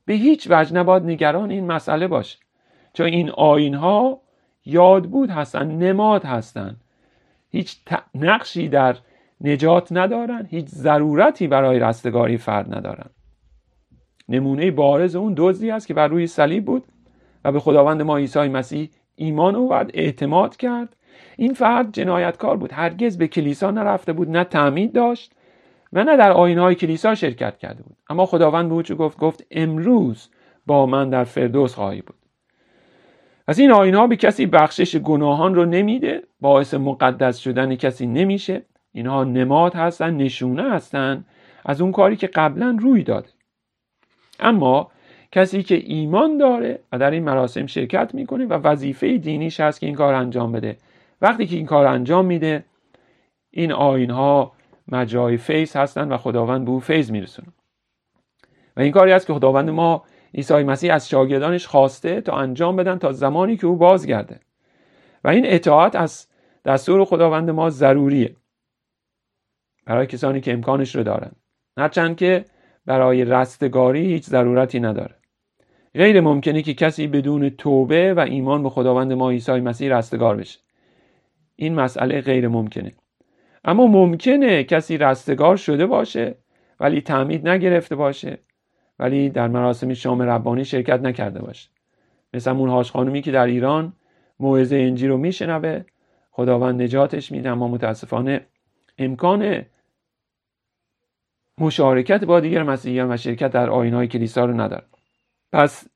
به 0.04 0.14
هیچ 0.14 0.46
وجه 0.50 0.74
نباید 0.74 1.02
نگران 1.02 1.50
این 1.50 1.66
مسئله 1.66 2.08
باشه. 2.08 2.38
چون 2.92 3.06
این 3.06 3.30
آین 3.30 3.74
ها 3.74 4.20
یاد 4.64 5.04
بود 5.04 5.30
هستن 5.30 5.68
نماد 5.68 6.24
هستن. 6.24 6.76
هیچ 7.50 7.76
نقشی 8.14 8.68
در 8.68 8.96
نجات 9.44 9.88
ندارن 9.90 10.46
هیچ 10.50 10.66
ضرورتی 10.66 11.46
برای 11.46 11.78
رستگاری 11.78 12.36
فرد 12.36 12.74
ندارن. 12.74 13.10
نمونه 14.28 14.70
بارز 14.70 15.16
اون 15.16 15.34
دزدی 15.36 15.70
است 15.70 15.86
که 15.86 15.94
بر 15.94 16.08
روی 16.08 16.26
صلیب 16.26 16.64
بود 16.64 16.84
و 17.44 17.52
به 17.52 17.60
خداوند 17.60 18.02
ما 18.02 18.16
عیسی 18.16 18.48
مسیح 18.48 18.90
ایمان 19.16 19.56
آورد 19.56 19.90
اعتماد 19.94 20.56
کرد. 20.56 20.96
این 21.36 21.54
فرد 21.54 21.92
جنایتکار 21.92 22.56
بود 22.56 22.72
هرگز 22.72 23.18
به 23.18 23.28
کلیسا 23.28 23.70
نرفته 23.70 24.12
بود 24.12 24.30
نه 24.30 24.44
تعمید 24.44 24.92
داشت 24.92 25.32
و 25.92 26.04
نه 26.04 26.16
در 26.16 26.32
های 26.32 26.74
کلیسا 26.74 27.14
شرکت 27.14 27.58
کرده 27.58 27.82
بود. 27.82 27.96
اما 28.10 28.26
خداوند 28.26 28.68
به 28.68 28.74
او 28.74 28.82
گفت 28.82 29.18
گفت 29.18 29.46
امروز 29.50 30.28
با 30.66 30.86
من 30.86 31.10
در 31.10 31.24
فردوس 31.24 31.74
خواهی 31.74 32.02
بود. 32.02 32.16
از 33.46 33.58
این 33.58 33.70
ها 33.70 34.06
به 34.06 34.16
کسی 34.16 34.46
بخشش 34.46 34.96
گناهان 34.96 35.54
رو 35.54 35.64
نمیده 35.64 36.22
باعث 36.40 36.74
مقدس 36.74 37.38
شدن 37.38 37.74
کسی 37.74 38.06
نمیشه. 38.06 38.62
اینها 38.94 39.24
نماد 39.24 39.74
هستن 39.74 40.14
نشونه 40.14 40.70
هستن 40.70 41.24
از 41.64 41.80
اون 41.80 41.92
کاری 41.92 42.16
که 42.16 42.26
قبلا 42.26 42.76
روی 42.80 43.02
داده. 43.02 43.28
اما 44.40 44.90
کسی 45.32 45.62
که 45.62 45.74
ایمان 45.74 46.38
داره 46.38 46.78
و 46.92 46.98
در 46.98 47.10
این 47.10 47.24
مراسم 47.24 47.66
شرکت 47.66 48.14
می‌کنه 48.14 48.46
و 48.46 48.52
وظیفه 48.52 49.18
دینیش 49.18 49.60
هست 49.60 49.80
که 49.80 49.86
این 49.86 49.94
کار 49.94 50.14
انجام 50.14 50.52
بده. 50.52 50.76
وقتی 51.22 51.46
که 51.46 51.56
این 51.56 51.66
کار 51.66 51.86
انجام 51.86 52.26
میده 52.26 52.64
این 53.50 53.72
آین 53.72 54.10
ها 54.10 54.52
مجرای 54.88 55.36
فیض 55.36 55.76
هستند 55.76 56.12
و 56.12 56.16
خداوند 56.16 56.64
به 56.64 56.70
او 56.70 56.80
فیض 56.80 57.10
میرسونه. 57.10 57.48
و 58.76 58.80
این 58.80 58.92
کاری 58.92 59.12
است 59.12 59.26
که 59.26 59.34
خداوند 59.34 59.70
ما 59.70 60.04
عیسی 60.34 60.62
مسیح 60.62 60.94
از 60.94 61.08
شاگردانش 61.08 61.66
خواسته 61.66 62.20
تا 62.20 62.36
انجام 62.36 62.76
بدن 62.76 62.98
تا 62.98 63.12
زمانی 63.12 63.56
که 63.56 63.66
او 63.66 63.76
بازگرده. 63.76 64.40
و 65.24 65.28
این 65.28 65.44
اطاعت 65.46 65.96
از 65.96 66.26
دستور 66.64 67.04
خداوند 67.04 67.50
ما 67.50 67.70
ضروریه. 67.70 68.36
برای 69.86 70.06
کسانی 70.06 70.40
که 70.40 70.52
امکانش 70.52 70.96
رو 70.96 71.02
دارن 71.02 71.32
هرچند 71.76 72.16
که 72.16 72.44
برای 72.86 73.24
رستگاری 73.24 74.06
هیچ 74.06 74.24
ضرورتی 74.24 74.80
نداره. 74.80 75.14
غیر 75.94 76.20
ممکنه 76.20 76.62
که 76.62 76.74
کسی 76.74 77.06
بدون 77.06 77.48
توبه 77.48 78.14
و 78.14 78.20
ایمان 78.20 78.62
به 78.62 78.70
خداوند 78.70 79.12
ما 79.12 79.30
عیسی 79.30 79.52
مسیح 79.52 79.96
رستگار 79.96 80.36
بشه. 80.36 80.58
این 81.56 81.74
مسئله 81.74 82.20
غیر 82.20 82.48
ممکنه. 82.48 82.92
اما 83.64 83.86
ممکنه 83.86 84.64
کسی 84.64 84.98
رستگار 84.98 85.56
شده 85.56 85.86
باشه 85.86 86.34
ولی 86.80 87.00
تعمید 87.00 87.48
نگرفته 87.48 87.96
باشه 87.96 88.38
ولی 88.98 89.30
در 89.30 89.48
مراسم 89.48 89.94
شام 89.94 90.22
ربانی 90.22 90.64
شرکت 90.64 91.00
نکرده 91.00 91.42
باشه. 91.42 91.70
مثل 92.34 92.50
اون 92.50 92.68
هاش 92.68 92.90
خانومی 92.90 93.22
که 93.22 93.32
در 93.32 93.46
ایران 93.46 93.92
موعظه 94.40 94.76
انجیل 94.76 95.10
رو 95.10 95.16
میشنوه 95.16 95.84
خداوند 96.30 96.82
نجاتش 96.82 97.32
میده 97.32 97.50
اما 97.50 97.68
متاسفانه 97.68 98.46
امکان 98.98 99.62
مشارکت 101.58 102.24
با 102.24 102.40
دیگر 102.40 102.62
مسیحیان 102.62 103.12
و 103.12 103.16
شرکت 103.16 103.50
در 103.50 103.68
های 103.68 104.08
کلیسا 104.08 104.44
رو 104.44 104.60
نداره 104.60 104.84
پس 105.52 105.86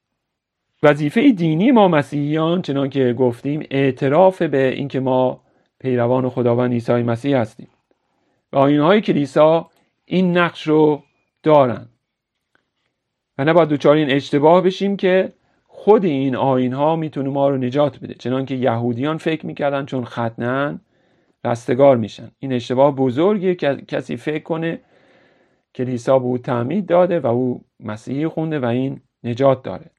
وظیفه 0.83 1.33
دینی 1.33 1.71
ما 1.71 1.89
مسیحیان 1.89 2.63
چنان 2.63 2.91
که 2.91 3.13
گفتیم 3.13 3.67
اعتراف 3.71 4.43
به 4.43 4.69
اینکه 4.69 5.01
ما 5.01 5.41
پیروان 5.81 6.29
خداوند 6.29 6.73
عیسی 6.73 6.93
مسیح 6.93 7.37
هستیم. 7.37 7.69
و 8.53 8.59
های 8.59 9.01
کلیسا 9.01 9.71
این 10.05 10.39
نقش 10.39 10.69
رو 10.69 11.03
دارن 11.43 11.89
و 13.39 13.45
نباید 13.45 13.69
دوچار 13.69 13.97
این 13.97 14.11
اشتباه 14.11 14.63
بشیم 14.63 14.97
که 14.97 15.33
خود 15.67 16.05
این 16.05 16.37
آین 16.37 16.73
ها 16.73 16.97
می‌تونه 16.97 17.31
ما 17.31 17.49
رو 17.49 17.57
نجات 17.57 18.01
بده. 18.01 18.15
چنان 18.15 18.47
که 18.47 18.55
یهودیان 18.55 19.17
فکر 19.17 19.47
می‌کردن 19.47 19.87
چون 19.87 20.05
ختنن 20.05 20.81
رستگار 21.45 21.97
میشن. 21.97 22.31
این 22.39 22.53
اشتباه 22.53 22.97
بزرگیه 22.97 23.55
که 23.55 23.77
کسی 23.89 24.17
فکر 24.17 24.43
کنه 24.43 24.81
کلیسا 25.79 26.19
به 26.19 26.25
او 26.25 26.39
تعمید 26.39 26.87
داده 26.87 27.21
و 27.21 27.27
او 27.27 27.65
مسیحی 27.81 28.29
خونده 28.29 28.59
و 28.59 28.65
این 28.65 29.01
نجات 29.25 29.63
داره. 29.63 29.91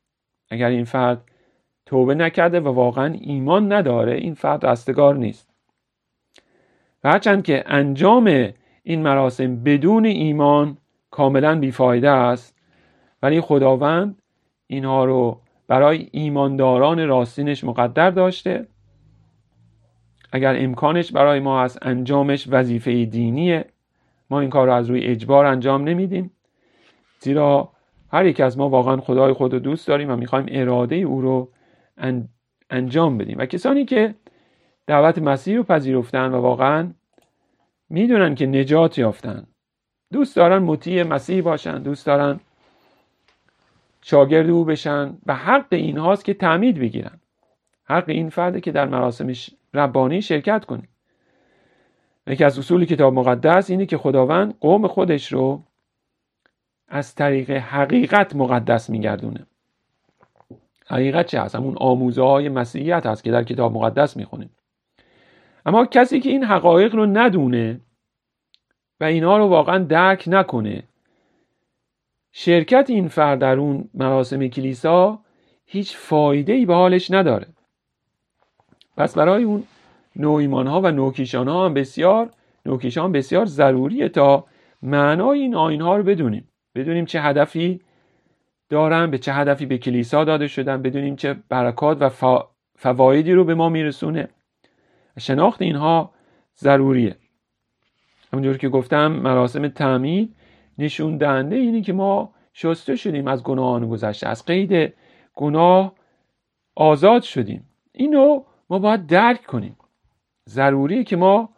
اگر 0.49 0.69
این 0.69 0.83
فرد 0.83 1.21
توبه 1.85 2.15
نکرده 2.15 2.59
و 2.59 2.67
واقعا 2.67 3.13
ایمان 3.21 3.73
نداره 3.73 4.13
این 4.13 4.33
فرد 4.33 4.65
رستگار 4.65 5.15
نیست. 5.15 5.49
و 7.03 7.09
هرچند 7.09 7.43
که 7.43 7.63
انجام 7.67 8.49
این 8.83 9.01
مراسم 9.01 9.63
بدون 9.63 10.05
ایمان 10.05 10.77
کاملا 11.11 11.59
بیفایده 11.59 12.09
است 12.09 12.55
ولی 13.23 13.41
خداوند 13.41 14.21
اینها 14.67 15.05
رو 15.05 15.41
برای 15.67 16.09
ایمانداران 16.11 17.07
راستینش 17.07 17.63
مقدر 17.63 18.11
داشته. 18.11 18.67
اگر 20.31 20.55
امکانش 20.57 21.11
برای 21.11 21.39
ما 21.39 21.63
هست 21.63 21.79
انجامش 21.81 22.47
وظیفه 22.49 23.05
دینیه 23.05 23.65
ما 24.29 24.39
این 24.39 24.49
کار 24.49 24.67
رو 24.67 24.73
از 24.73 24.89
روی 24.89 25.01
اجبار 25.01 25.45
انجام 25.45 25.83
نمیدیم. 25.83 26.31
زیرا 27.19 27.71
هر 28.11 28.25
یک 28.25 28.39
از 28.39 28.57
ما 28.57 28.69
واقعا 28.69 28.97
خدای 28.97 29.33
خود 29.33 29.53
رو 29.53 29.59
دوست 29.59 29.87
داریم 29.87 30.11
و 30.11 30.15
می‌خوایم 30.15 30.45
اراده 30.49 30.95
او 30.95 31.21
رو 31.21 31.51
انجام 32.69 33.17
بدیم. 33.17 33.37
و 33.37 33.45
کسانی 33.45 33.85
که 33.85 34.15
دعوت 34.87 35.17
مسیح 35.17 35.57
رو 35.57 35.63
پذیرفتن 35.63 36.31
و 36.31 36.41
واقعا 36.41 36.93
می‌دونن 37.89 38.35
که 38.35 38.45
نجات 38.45 38.97
یافتن 38.97 39.47
دوست 40.13 40.35
دارن 40.35 40.57
مطیع 40.57 41.03
مسیح 41.03 41.41
باشن 41.41 41.81
دوست 41.83 42.05
دارن 42.05 42.39
شاگرد 44.01 44.49
او 44.49 44.65
بشن 44.65 45.17
و 45.25 45.35
حق 45.35 45.67
این 45.71 45.97
هاست 45.97 46.25
که 46.25 46.33
تعمید 46.33 46.79
بگیرن. 46.79 47.19
حق 47.83 48.09
این 48.09 48.29
فرده 48.29 48.61
که 48.61 48.71
در 48.71 48.87
مراسم 48.87 49.33
ربانی 49.73 50.21
شرکت 50.21 50.65
کنه 50.65 50.83
یکی 52.29 52.43
از 52.43 52.59
اصول 52.59 52.85
کتاب 52.85 53.13
مقدس 53.13 53.69
اینه 53.69 53.85
که 53.85 53.97
خداوند 53.97 54.59
قوم 54.59 54.87
خودش 54.87 55.33
رو 55.33 55.63
از 56.87 57.15
طریق 57.15 57.51
حقیقت 57.51 58.35
مقدس 58.35 58.89
میگردونه. 58.89 59.45
حقیقت 60.87 61.25
چه 61.25 61.41
هست؟ 61.41 61.55
همون 61.55 61.75
آموزه 61.77 62.21
های 62.21 62.49
مسیحیت 62.49 63.05
هست 63.05 63.23
که 63.23 63.31
در 63.31 63.43
کتاب 63.43 63.73
مقدس 63.73 64.17
می‌خونیم. 64.17 64.49
اما 65.65 65.85
کسی 65.85 66.19
که 66.19 66.29
این 66.29 66.43
حقایق 66.43 66.95
رو 66.95 67.05
ندونه 67.05 67.79
و 68.99 69.03
اینا 69.03 69.37
رو 69.37 69.47
واقعا 69.47 69.77
درک 69.77 70.23
نکنه 70.27 70.83
شرکت 72.31 72.89
این 72.89 73.07
فرد 73.07 73.39
در 73.39 73.59
اون 73.59 73.89
مراسم 73.93 74.47
کلیسا 74.47 75.19
هیچ 75.65 75.97
فایده 75.97 76.53
ای 76.53 76.65
به 76.65 76.73
حالش 76.73 77.11
نداره. 77.11 77.47
پس 78.97 79.17
برای 79.17 79.43
اون 79.43 79.63
نویمان 80.15 80.67
ها 80.67 80.81
و 80.81 80.91
نوکیشان 80.91 81.47
ها 81.47 81.65
هم 81.65 81.73
بسیار 81.73 82.29
نوکیشان 82.65 83.11
بسیار 83.11 83.45
ضروریه 83.45 84.09
تا 84.09 84.45
معنای 84.81 85.39
این 85.39 85.55
آین 85.55 85.81
ها 85.81 85.97
رو 85.97 86.03
بدونیم. 86.03 86.47
بدونیم 86.75 87.05
چه 87.05 87.21
هدفی 87.21 87.81
دارن 88.69 89.11
به 89.11 89.17
چه 89.17 89.33
هدفی 89.33 89.65
به 89.65 89.77
کلیسا 89.77 90.23
داده 90.23 90.47
شدن 90.47 90.81
بدونیم 90.81 91.15
چه 91.15 91.35
برکات 91.49 91.97
و 92.01 92.09
فوایدی 92.75 93.33
رو 93.33 93.43
به 93.43 93.55
ما 93.55 93.69
میرسونه. 93.69 94.27
شناخت 95.19 95.61
اینها 95.61 96.11
ضروریه. 96.57 97.15
همونجور 98.33 98.57
که 98.57 98.69
گفتم 98.69 99.07
مراسم 99.11 99.67
تعمید 99.67 100.35
نشون 100.77 101.17
دهنده 101.17 101.55
اینه 101.55 101.81
که 101.81 101.93
ما 101.93 102.33
شسته 102.53 102.95
شدیم 102.95 103.27
از 103.27 103.43
گناهان 103.43 103.89
گذشته 103.89 104.27
از 104.27 104.45
قید 104.45 104.93
گناه 105.35 105.93
آزاد 106.75 107.21
شدیم. 107.21 107.65
اینو 107.91 108.43
ما 108.69 108.79
باید 108.79 109.07
درک 109.07 109.43
کنیم. 109.43 109.75
ضروریه 110.49 111.03
که 111.03 111.15
ما 111.15 111.49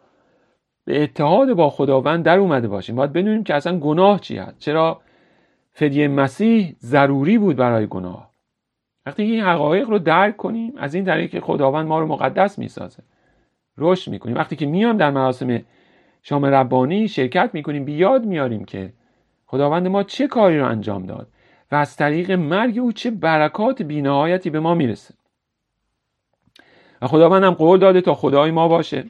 به 0.84 1.02
اتحاد 1.02 1.52
با 1.52 1.70
خداوند 1.70 2.24
در 2.24 2.38
اومده 2.38 2.68
باشیم. 2.68 2.96
باید 2.96 3.12
بدونیم 3.12 3.44
که 3.44 3.54
اصلا 3.54 3.78
گناه 3.78 4.20
چی 4.20 4.36
هست. 4.38 4.58
چرا 4.58 5.00
فدیه 5.72 6.08
مسیح 6.08 6.76
ضروری 6.80 7.38
بود 7.38 7.56
برای 7.56 7.86
گناه؟ 7.86 8.30
وقتی 9.06 9.22
این 9.22 9.40
حقایق 9.40 9.90
رو 9.90 9.98
درک 9.98 10.36
کنیم 10.36 10.72
از 10.76 10.94
این 10.94 11.04
طریق 11.04 11.30
که 11.30 11.40
خداوند 11.40 11.86
ما 11.86 12.00
رو 12.00 12.06
مقدس 12.06 12.58
می‌سازه. 12.58 13.02
رشد 13.78 14.10
می‌کنیم. 14.10 14.36
وقتی 14.36 14.56
که 14.56 14.66
میام 14.66 14.96
در 14.96 15.10
مراسم 15.10 15.60
شام 16.22 16.44
ربانی 16.44 17.08
شرکت 17.08 17.50
می‌کنیم. 17.52 17.84
بیاد 17.84 18.24
میاریم 18.24 18.64
که 18.64 18.92
خداوند 19.46 19.88
ما 19.88 20.02
چه 20.02 20.26
کاری 20.26 20.58
رو 20.58 20.66
انجام 20.66 21.06
داد 21.06 21.28
و 21.72 21.74
از 21.74 21.96
طریق 21.96 22.30
مرگ 22.30 22.78
او 22.78 22.92
چه 22.92 23.10
برکات 23.10 23.82
بینهایتی 23.82 24.50
به 24.50 24.60
ما 24.60 24.74
می‌رسه. 24.74 25.14
و 27.02 27.06
خداوند 27.06 27.44
هم 27.44 27.50
قول 27.50 27.78
داده 27.78 28.00
تا 28.00 28.14
خدای 28.14 28.50
ما 28.50 28.68
باشه. 28.68 29.04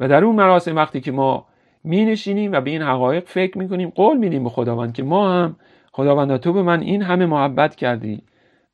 و 0.00 0.08
در 0.08 0.24
اون 0.24 0.36
مراسم 0.36 0.76
وقتی 0.76 1.00
که 1.00 1.12
ما 1.12 1.46
می 1.84 2.04
نشینیم 2.04 2.52
و 2.52 2.60
به 2.60 2.70
این 2.70 2.82
حقایق 2.82 3.24
فکر 3.24 3.58
می 3.58 3.68
کنیم 3.68 3.90
قول 3.90 4.16
میدیم 4.16 4.44
به 4.44 4.50
خداوند 4.50 4.92
که 4.92 5.02
ما 5.02 5.32
هم 5.32 5.56
خداوند 5.92 6.36
تو 6.36 6.52
به 6.52 6.62
من 6.62 6.80
این 6.80 7.02
همه 7.02 7.26
محبت 7.26 7.74
کردی. 7.76 8.22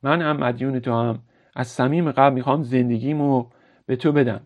من 0.03 0.22
هم 0.22 0.36
مدیون 0.36 0.80
تو 0.80 0.93
هم. 0.93 1.18
از 1.57 1.68
صمیم 1.68 2.12
قلب 2.12 2.32
می‌خوام 2.32 2.62
زندگیمو 2.62 3.47
به 3.86 3.97
تو 3.97 4.12
بدم 4.12 4.41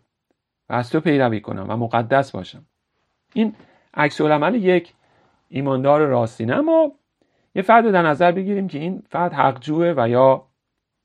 و 0.68 0.72
از 0.72 0.90
تو 0.90 1.00
پیروی 1.00 1.40
کنم 1.40 1.66
و 1.68 1.76
مقدس 1.76 2.32
باشم. 2.32 2.66
این 3.34 3.54
عکس 3.94 4.20
العمل 4.20 4.54
یک 4.54 4.94
ایماندار 5.48 6.06
راستینه 6.06 6.54
اما 6.54 6.92
یه 7.54 7.62
فرد 7.62 7.84
رو 7.84 7.92
در 7.92 8.02
نظر 8.02 8.32
بگیریم 8.32 8.68
که 8.68 8.78
این 8.78 9.02
فرد 9.10 9.32
حقجوه 9.32 9.94
و 9.96 10.08
یا 10.08 10.46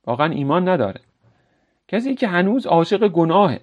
واقعا 0.07 0.31
ایمان 0.31 0.69
نداره. 0.69 1.01
کسی 1.87 2.15
که 2.15 2.27
هنوز 2.27 2.65
عاشق 2.65 3.07
گناهه 3.07 3.61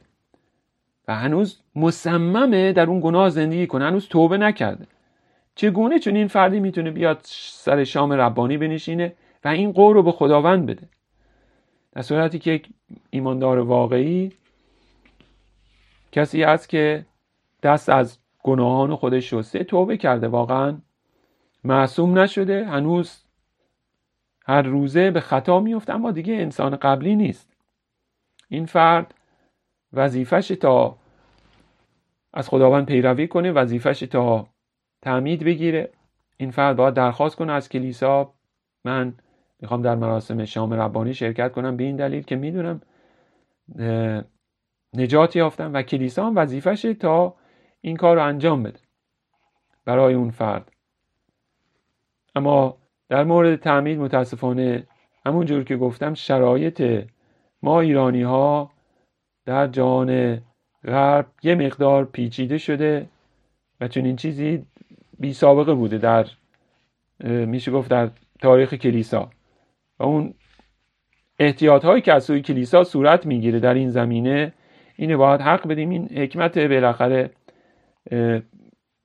و 1.09 1.15
هنوز 1.15 1.61
مصممه 1.77 2.73
در 2.73 2.87
اون 2.87 3.01
گناه 3.01 3.31
زندگی 3.31 3.67
کنه 3.67 3.85
هنوز 3.85 4.09
توبه 4.09 4.39
نکرده. 4.39 4.87
چگونه 5.55 5.99
چون 5.99 6.17
این 6.17 6.29
فردی 6.29 6.61
می‌تونه 6.61 6.91
بیاد 6.91 7.21
سر 7.25 7.85
شام 7.85 8.13
ربانی 8.13 8.59
بنشینه 8.59 9.15
و 9.45 9.49
این 9.49 9.73
قول 9.73 9.95
رو 9.95 10.03
به 10.03 10.13
خداوند 10.13 10.67
بده؟ 10.67 10.89
در 11.93 12.03
صورتی 12.03 12.39
که 12.39 12.51
یک 12.51 12.69
ایماندار 13.11 13.59
واقعی 13.59 14.33
کسی 16.13 16.45
است 16.45 16.69
که 16.69 17.07
دست 17.63 17.89
از 17.89 18.19
گناهان 18.43 18.97
خودش 18.97 19.31
شسته 19.31 19.65
توبه 19.65 19.97
کرده 19.97 20.29
واقعا 20.29 20.79
معصوم 21.65 22.19
نشده 22.19 22.67
هنوز 22.67 23.25
هر 24.47 24.63
روزه 24.63 25.11
به 25.11 25.21
خطا 25.21 25.61
میفته 25.61 25.95
اما 25.95 26.11
دیگه 26.11 26.35
انسان 26.35 26.77
قبلی 26.77 27.17
نیست. 27.17 27.54
این 28.55 28.67
فرد 28.67 29.15
وظیفش 29.93 30.49
تا 30.49 30.97
از 32.33 32.49
خداوند 32.49 32.87
پیروی 32.87 33.29
کنه 33.29 33.53
وظیفش 33.53 34.01
تا 34.01 34.49
تعمید 35.03 35.45
بگیره. 35.45 35.93
این 36.37 36.51
فرد 36.51 36.77
باید 36.77 36.95
درخواست 36.95 37.37
کنه 37.37 37.53
از 37.53 37.69
کلیسا. 37.69 38.35
من 38.85 39.15
می‌خوام 39.61 39.83
در 39.83 39.95
مراسم 39.95 40.45
شام 40.45 40.75
ربانی 40.75 41.15
شرکت 41.15 41.53
کنم 41.53 41.77
به 41.77 41.85
این 41.85 41.97
دلیل 41.97 42.23
که 42.23 42.37
می‌دونم 42.37 42.81
نجات 44.95 45.37
یافتم 45.37 45.75
و 45.75 45.83
کلیسا 45.83 46.27
هم 46.27 46.37
وظیفش 46.37 46.83
تا 47.01 47.35
این 47.81 47.97
کار 47.97 48.17
رو 48.17 48.25
انجام 48.25 48.63
بده 48.63 48.81
برای 49.85 50.15
اون 50.15 50.31
فرد. 50.31 50.73
اما 52.35 52.79
در 53.09 53.25
مورد 53.25 53.57
تعمید 53.57 53.99
متاسفانه 53.99 54.87
همون 55.27 55.47
جور 55.47 55.65
که 55.65 55.77
گفتم 55.77 56.15
شرایط 56.15 57.05
ما 57.65 57.81
ایرانی 57.81 58.23
ها 58.23 58.71
در 59.47 59.67
جهان 59.67 60.41
غرب 60.85 61.27
یه 61.43 61.55
مقدار 61.55 62.05
پیچیده 62.05 62.59
شده 62.59 63.07
و 63.81 63.89
چون 63.89 64.05
این 64.05 64.17
چیزی 64.17 64.67
بی 65.19 65.33
سابقه 65.33 65.75
بوده 65.75 65.99
در 65.99 66.27
میشه 67.25 67.73
گفت 67.73 67.91
در 67.91 68.11
تاریخ 68.41 68.75
کلیسا. 68.75 69.31
و 69.99 70.03
اون 70.03 70.35
احتیاط 71.39 71.85
هایی 71.85 72.03
که 72.03 72.13
از 72.13 72.25
سوی 72.25 72.41
کلیسا 72.41 72.85
صورت 72.85 73.27
می‌گیره 73.27 73.61
در 73.61 73.75
این 73.75 73.91
زمینه 73.91 74.53
اینه 74.97 75.17
باید 75.17 75.41
حق 75.41 75.69
بدیم. 75.69 75.91
این 75.91 76.09
حکمت 76.09 76.59
بالاخره 76.59 77.31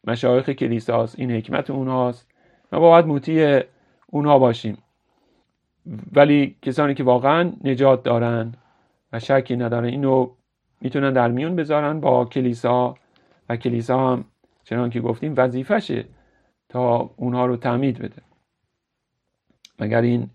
مشایخ 0.03 0.49
کلیساست. 0.49 1.19
این 1.19 1.31
حکمت 1.31 1.69
اونهاست. 1.69 2.27
ما 2.71 2.79
باید 2.79 3.05
موتی 3.05 3.59
اونها 4.07 4.39
باشیم. 4.39 4.77
ولی 6.13 6.55
کسانی 6.61 6.93
که 6.93 7.03
واقعا 7.03 7.51
نجات 7.63 8.03
دارن 8.03 8.53
و 9.13 9.19
شکی 9.19 9.55
ندارن 9.55 9.85
اینو 9.85 10.29
می‌تونن 10.81 11.13
در 11.13 11.31
میون 11.31 11.55
بذارن 11.55 11.99
با 11.99 12.25
کلیسا 12.25 12.95
و 13.49 13.55
کلیسا 13.55 14.07
هم 14.07 14.25
چنان 14.63 14.89
که 14.89 15.01
گفتیم 15.01 15.33
وظیفشه 15.37 16.05
تا 16.69 17.09
اونها 17.15 17.45
رو 17.45 17.57
تعمید 17.57 17.99
بده. 17.99 18.21
مگر 19.79 20.01
این 20.01 20.29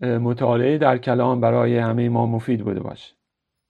مطالعه 0.00 0.78
در 0.78 0.98
کلام 0.98 1.40
برای 1.40 1.78
همه 1.78 2.08
ما 2.08 2.26
مفید 2.26 2.64
بوده 2.64 2.80
باشه؟ 2.80 3.14